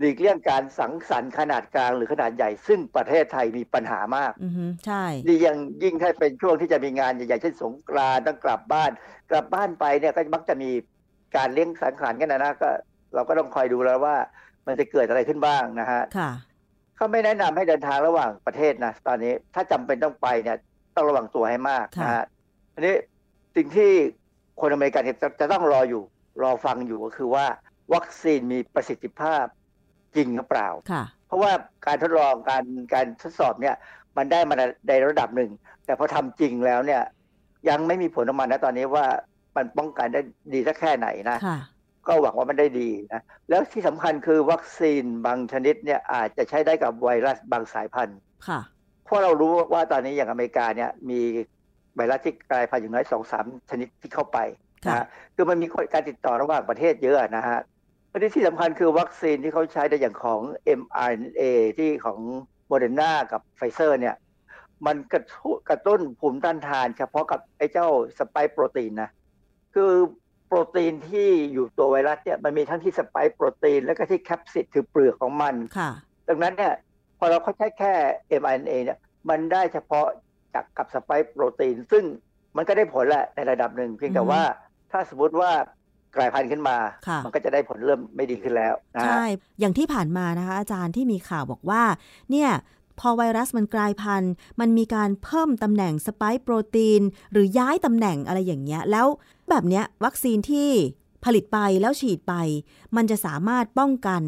[0.00, 8.90] หลีกเลี่ยงการสังสรรค์ขนาดกลางหรือขนาดใหญ่ ซึ่งประเทศไทยมีปัญหามากอือฮึใช่นี่ยังยิ่งถ้าเป็นช่วงที่จะมีงานใหญ่ๆเช่นสงกรานต์ต้องกลับบ้าน
[9.30, 10.70] กลับบ้านไปเนี่ยก็มักจะมี
[11.36, 12.70] การเลี้ยงสังขารกันนะนะก็
[13.14, 14.16] เราก็ต้องคอยดูแล้วว่า
[14.66, 16.30] มันจะเกิดอะไรขึ้นบ้างนะฮะค่ะ
[16.96, 20.58] เขาไม่แนะนำให้เดินทางระหว่างประเทศนะตอนนี้ถ้าจำเป็นต้องไปเนี่ย
[20.96, 22.24] ต้องระวังตัวให้มากค่ะนะฮะ
[22.74, 22.94] อันนี้
[23.56, 23.90] สิ่งที่
[24.60, 26.02] คนอเมริกันเนี่ยจะจะต้องรออยู่
[26.42, 27.46] รอฟังอยู่ก็คือว่า
[27.94, 29.44] วัคซีนมีประสิทธิภาพ
[30.16, 31.52] จริงหรือเปล่าค่ะเพราะว่า
[31.86, 33.76] การทดลองการการทดสอบเนี่ย
[34.16, 34.54] มันได้มา
[34.88, 35.50] ในระดับหนึ่ง
[35.84, 37.02] แต่พอทำจริงแล้วเนี่ย
[37.68, 39.06] ยังไม่มีผลออกมานะตอนนี้ว่า
[39.56, 40.20] มันป้องกันได้
[40.54, 41.58] ดีสักแค่ไหนนะค่ะ
[42.08, 48.60] ก็หวังว่ามันได้ดีนะแล้วที่สำคัญคือวัคซีนบางชนิดเนี่ยอาจจะใช้ได้กับไวรัสบางสายพันธุ์ค่ะ
[49.04, 51.20] เพราะเรารู้ว่าตอนนี้อย่างอเมริกาเนี่ยมี
[51.96, 54.38] ไวรัสที่กลายพันธุ์อย่างน้อยสองสามชนิดที่เข้าไป
[54.86, 57.58] นะค่ะฮะคือมันมีการติดต่อระหว่างประเทศเยอะนะฮะ
[58.12, 60.40] ประเด็นที่สำคัญคือวัคซีนที่เขาใช้ในอย่างของ
[60.80, 61.42] mRNA
[61.78, 62.18] ที่ของ
[62.66, 64.16] โมเดอร์นากับไฟเซอร์เนี่ย
[64.86, 67.88] มันกระทุกระตุ้นภูมิต้านทาน เฉพาะกับไอ้เจ้า
[68.18, 69.10] สไปค์โปรตีนนะ
[69.74, 69.92] คือ
[70.46, 75.90] โปรตีนที่อยู่ตัวไวรัสเนี่ยมันมีทั้งที่สไปค์โปรตีน แล้วก็ที่แคปซิดคือเปลือกของมันค่ะ
[76.28, 76.74] ดังนั้นเนี่ย
[77.18, 77.92] พอเราเขาใช้แค่
[78.40, 78.98] mRNA เนี่ย
[79.28, 80.06] มันได้เฉพาะ
[80.54, 82.04] จากกับสไปค์โปรตีน ซึ่ง
[82.56, 84.42] มันก็ได้ผลแหละในระดับหนึ่งเพียงแต่อือฮึว่า
[84.92, 85.52] ถ้าสมมติว่า
[86.16, 86.76] กลายพันธุ์ขึ้นมา
[87.08, 89.24] ค่ะมันก็จะได้ผลเริ่มไม่ดีขึ้นแล้วนะฮะใช่
[89.60, 91.82] อย่างที่ผ่านมานะคะ อาจารย์ที่มีข่าวบอกว่า
[92.30, 92.50] เนี่ย
[93.00, 97.02] พอไวรัสมันกลายพันธุ์ มันมีการเพิ่มตำแหน่งสไปค์โปรตีน
[97.32, 99.06] หรือย้ายตำแหน่งอะไรอย่างเงี้ย แล้ว
[99.48, 100.68] แบบเนี้ยวัคซีนที่
[101.24, 102.34] ผลิตไปแล้วฉีดไป
[102.96, 104.22] มันจะสามารถป้องกัน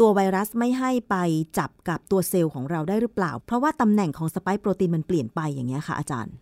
[0.00, 1.16] ตัวไวรัสไม่ให้ไป
[1.58, 6.34] จับกับตัวเซลล์ของเราได้หรือเปล่า เพราะว่าตำแหน่งของสไปค์โปรตีนมันเปลี่ยนไปอย่างเงี้ยค่ะอาจารย์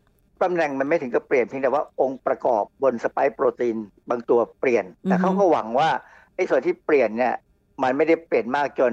[0.42, 3.76] ตำแหน่งมันไม่ถึงกับเปลี่ยนเพียงแต่ว่าองค์ประกอบบนสไปค์โปรตีน
[4.10, 5.88] บางตัวเปลี่ยน แต่อือฮึเขาก็หวังว่า
[6.36, 7.34] ไอ้ส่วนที่เปลี่ยนเนี่ย
[7.82, 8.92] มันไม่ได้เปลี่ยนมากจน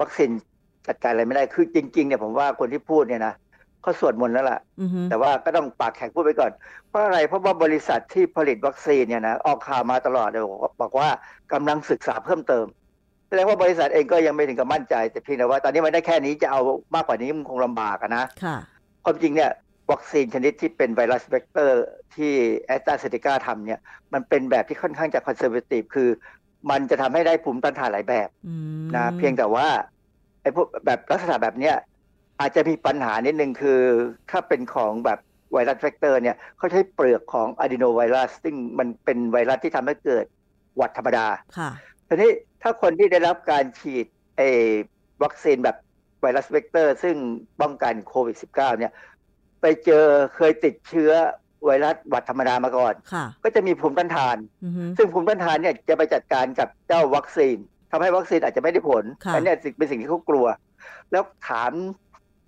[0.00, 0.30] วัคซีน
[0.86, 3.34] จัดการอะไรไม่ได้คือจริงๆเนี่ยผมว่าคนที่พูดเนี่ยนะ
[3.82, 6.52] เขาสวดมนต์แล้วล่ะอือฮึแต่ว่าก็ต้องปากแข็งพูดไปก่อน
[6.88, 11.08] เพราะอะไรเพราะว่าบริษัทที่ผลิตวัคซีนเนี่ยนะออกข่าวมาตลอดเลยบอกว่าบอกว่า
[11.52, 12.66] กำลังศึกษาเพิ่มเติม
[13.28, 16.60] แสดงว่าบริษัทเองก็ยังไม่ถึงกับมั่นใจ แต่เพียงแต่ว่าตอนนี้มันได้แค่นี้จะเอา
[16.94, 18.56] มากกว่านี้มันคงลำบากอะนะค่ะ
[19.04, 19.50] ความจริงเนี่ย
[19.90, 21.84] วัคซีนชนิดที่เป็นไวรัสเวกเตอร์
[22.14, 22.32] ที่
[22.66, 23.80] แอสตราเซเนกาทำเนี่ย
[24.12, 26.08] มันเป็นแบบที่ค่อนข้างจะ conservative คือ
[26.70, 29.66] มันจะทำให้ได้ภูมิต้านทานหลายแบบอืมนะเพียงแต่ว่า
[30.42, 31.74] ไอ้พวกแบบลักษณะแบบเนี้ย
[32.40, 33.80] อาจจะมีปัญหานิดนึงคือ
[34.30, 35.18] ถ้าเป็นของแบบ
[35.52, 40.24] ไวรัสเวกเตอร์เนี่ยเขาใช้เปลือกของอะดีโนไวรัส ซึ่งมันเป็นไวรัสที่ทำให้เกิด
[40.76, 41.26] หวัดธรรมดา
[41.58, 41.70] ค่ะ
[42.08, 42.30] ทีนี้
[42.62, 44.06] ถ้าคนที่ได้รับการฉีด
[44.36, 44.48] ไอ้
[45.22, 45.76] วัคซีนแบบ
[46.22, 47.16] ไวรัสเวกเตอร์ ซึ่ง
[47.60, 48.92] ป้องกันโควิด -19 เนี่ย
[49.66, 50.06] ไปเจอ
[50.36, 51.12] เคยติดเชื้อ
[51.64, 57.56] ไวรัสหวัดธรรมดามาก่อนค่ะก็จะมีภูมิต้านทานอือฮึซึ่งภูมิต้านทานเนี่ยจะไปจัดการกับเจ้าวัคซีน
[57.90, 60.46] ทำให้วัคซีนอาจจะไม่ได้ผลค่ะอันเนี้ยสิ่งเป็นสิ่งที่เขากลัว
[61.10, 61.70] แล้วถาม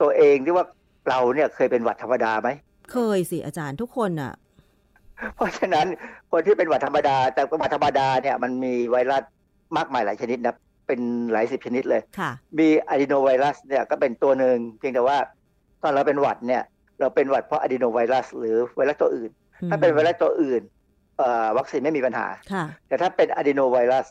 [0.02, 0.66] ตัวเองที่ว่า
[1.08, 2.48] เราเนี่ยเคยเป็นหวัดธรรมดาไหม
[2.92, 4.34] เคยสิอาจารย์ทุกคนอะ
[5.36, 5.86] เพราะฉะนั้น
[6.30, 9.22] คนที่เป็นหวัดธรรมดา แต่หวัดธรรมดาเนี่ยมันมีไวรัส
[9.76, 10.56] มากมายหลายชนิดนะ
[10.86, 11.00] เป็น
[11.32, 15.18] หลายสิบชนิดเลยค่ะมีอะดีโนไวรัสเนี่ยก็เป็นตัวหนึ่งเพียงแต่ว่า
[15.82, 16.62] ตอนเราเป็นหวัดเนี่ย
[17.00, 19.30] เราเป็นหวัดเพราะอะดีโนไวรัส หรือไวรัสตัวอื่น
[19.70, 20.62] ถ้าเป็นไวรัสตัวอื่น
[21.18, 24.06] เอ่อวัคซีนไม่มีปัญหาค่ะแต่ถ้าเป็นอะดีโนไวรัส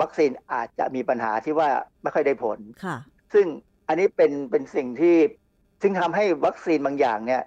[0.00, 1.68] วัคซีนอาจจะมีปัญหาที่ว่า
[2.02, 2.96] ไม่ค่อยได้ผลค่ะ
[3.34, 3.46] ซึ่ง
[3.88, 5.16] อันนี้เป็นเป็นสิ่งที่
[5.82, 7.42] ซึ่งทำให้วัคซีนบางอย่างเนี่ย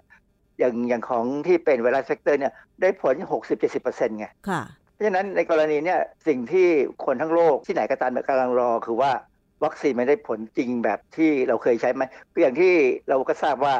[0.58, 3.14] อย่างอย่างของที่เป็นไวรัสเวกเตอร์เนี่ยได้ผล
[3.62, 4.62] 60-70%ไงค่ะ
[4.92, 6.68] เพราะฉะนั้นในกรณีเนี่ยสิ่งที่
[7.04, 9.12] คนทั้งโลกที่ไหนก็ตามกำลังรอคือว่า
[9.64, 12.02] วัคซีนไม่ได้ผลจริงแบบที่เราเคยใช้ไหม
[12.32, 12.72] คืออย่างที่
[13.08, 13.74] เราก็ทราบว่า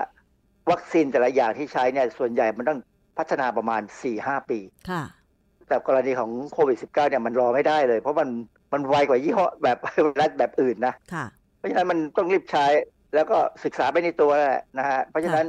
[0.70, 2.78] วัคซีนแต่ละอย่างที่ใช้เนี่ยส่วนใหญ่มันต้อง
[3.18, 3.82] พัฒนาประมาณ
[4.16, 4.58] 4-5ปี
[4.90, 5.02] ค่ะ
[5.68, 8.28] แต่กรณีของโควิด -19 เนี่ยมันรอไม่ได้เลย เพราะมัน
[8.72, 9.86] มันไวกว่ายี่ห้อแบบไว
[10.20, 11.24] รัสแบบอื่นนะค่ะ
[11.58, 12.66] เพราะฉะนั้นมันต้องรีบใช้
[13.14, 15.46] แล้วก็ศึกษาไปในตัวแหละนะฮะเพราะฉะนั้น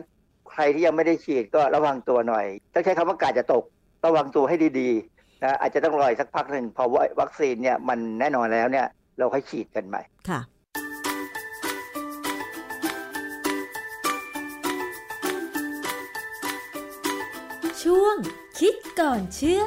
[0.51, 3.63] ใครที่ยังไม่ได้ฉีดก็ระวังตัวหน่อย ต้องใช้คำว่ากาดจะตก
[4.05, 6.83] ระวังตัวให้ดีๆนะอาจจะต้องรออีกสักพักหนึ่งพอ
[7.21, 8.87] วัคซีนเนี่ยมันแน่นอนแล้วเนี่ย
[9.17, 10.39] เราค่อยฉีดกันใหม่ค่ะ
[17.95, 18.17] ช่วง
[18.59, 19.65] คิดก่อนเชื่อแ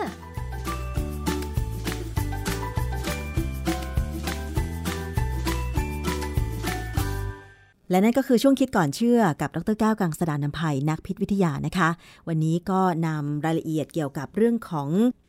[7.92, 11.88] ละนั่นก็คือช่วงคิดก่อนเชื่อกับดรก้าวกังสดานนภัยนักพิษวิทยานะคะ
[12.28, 14.88] วันนี้ก็นำรายละเอียดเกี่ยวกับเรื่องของ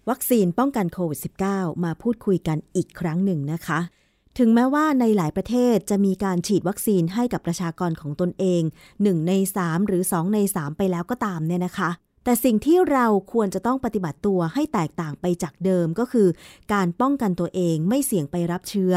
[0.10, 1.20] วัคซีนป้องกันโควิด
[1.50, 3.80] -19 มาพูดคุยกันอีกครั้งหนึ่งนะคะ
[4.38, 8.62] ถึงแม้ว่าในหลายประเทศจะมีการฉีดวัคซีนให้กับประชากรของตนเอง
[8.94, 11.92] 1 ใน 3 หรือ 2 ใน 3 ไปแล้วก็ตามเนี่ยนะคะ
[12.28, 16.28] แต่สิ่งที่เราควรจะต้องปฏิบัติตัวให้แตกต่างไปจากเดิมก็คือ
[16.74, 18.94] การป้องกันตัวเองไม่เสี่ยงไปรับเชื้อ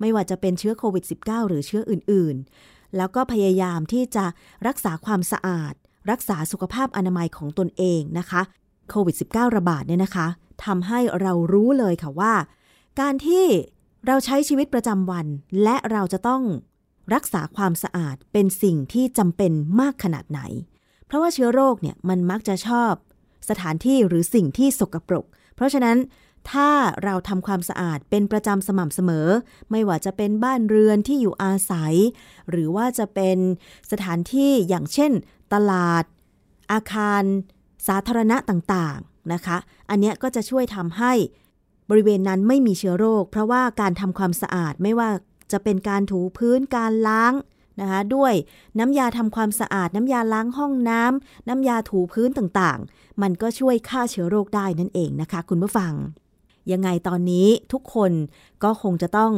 [0.00, 4.24] ไม่ว่าจะเป็นเชื้อโควิด -19 หรือเชื้ออื่น ๆ แล้วก็พยายามที่จะ
[4.66, 5.74] รักษาความสะอาด
[6.10, 8.42] รักษาสุขภาพอนามัยของตนเองนะคะ
[8.90, 10.26] โควิด -19 ระบาดเนี่ยนะคะ
[10.64, 12.34] ทำให้เรารู้เลยค่ะว่า
[13.00, 13.44] การที่
[14.06, 15.26] เราใช้ชีวิตประจำวัน
[15.62, 16.42] และเราจะต้อง
[17.14, 20.42] รักษาความสะอาดเป็นสิ่งที่จำเป็นมากขนาดไหน
[21.14, 22.92] ราะว่าเชื้อโรคเนี่ยมันมักจะชอบ
[23.50, 25.98] สถานที่หรือสิ่งที่สกปรก เพราะฉะนั้น
[26.50, 26.70] ถ้า
[27.04, 29.28] เราทำความสะอาดเป็นประจำสม่ำเสมอ
[29.70, 31.94] ไม่ว่าจะเป็นบ้านเรือนที่อยู่อาศัย
[32.50, 33.38] หรือว่าจะเป็น
[33.92, 35.12] สถานที่อย่างเช่น
[35.54, 36.04] ตลาด
[36.72, 37.22] อาคาร
[37.88, 39.58] สาธารณะต่างๆนะคะ
[39.90, 41.12] อันเนี้ยก็จะช่วยทำให้
[41.90, 45.10] บริเวณนั้นไม่มีเชื้อโรค เพราะว่าการทำความสะอาดไม่ว่า
[45.52, 47.32] จะเป็นการถูพื้นการล้าง
[47.80, 48.32] นะคะด้วย
[48.78, 55.92] น้ำยาทำความสะอาด น้ำยาล้างห้องน้ำน้ำยาถูพื้นต่างๆ มันก็ช่วยฆ่าเชื้อโรคได้นั่นเองนะคะ คุณผู้ฟัง
[56.72, 58.12] ยังไงตอนนี้ทุกคน
[58.64, 59.32] ก็คงจะต้อง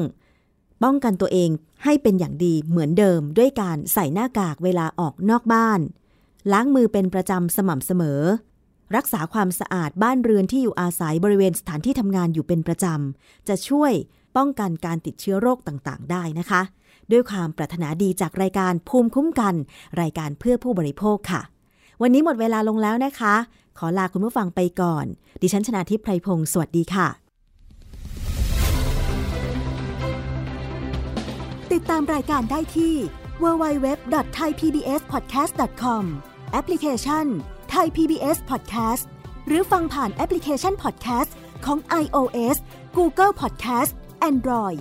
[0.82, 1.50] ป้องกันตัวเอง
[1.84, 5.80] ให้เป็นอย่างดีเหมือนเดิมด้วยการใส่หน้ากากเวลาออกนอกบ้าน
[6.52, 8.22] ล้างมือเป็นประจำสม่ำเสมอ
[8.96, 13.92] รักษาความสะอาดบ้านเรือนที่อยู่อาศัยบริเวณสถานที่ทำงานอยู่เป็นประจำ จะช่วย
[14.36, 16.62] ป้องกันการติดเชื้อโรคต่างๆ ได้นะคะ
[17.12, 19.54] ด้วยความปรารถนาดีจากรายการภูมิคุ้มกัน
[20.00, 21.42] รายการเพื่อผู้บริโภคค่ะ
[22.02, 23.34] วันนี้หมดเวลาลงแล้วนะคะ
[23.78, 25.06] ขอลาคุณผู้ฟังไปก่อน
[25.42, 27.08] ดิฉันชนะทิพไพรพงศ์สวัสดีค่ะ
[31.72, 32.94] ติดตามรายการได้ที่
[33.42, 36.04] www.thaipbspodcast.com
[36.52, 37.26] แอปพลิเคชัน
[37.74, 39.04] Thai PBS Podcast
[39.46, 41.30] หรือฟังผ่านแอปพลิเคชัน Podcast
[41.64, 42.56] ของ iOS
[42.96, 43.92] Google Podcast
[44.30, 44.80] Android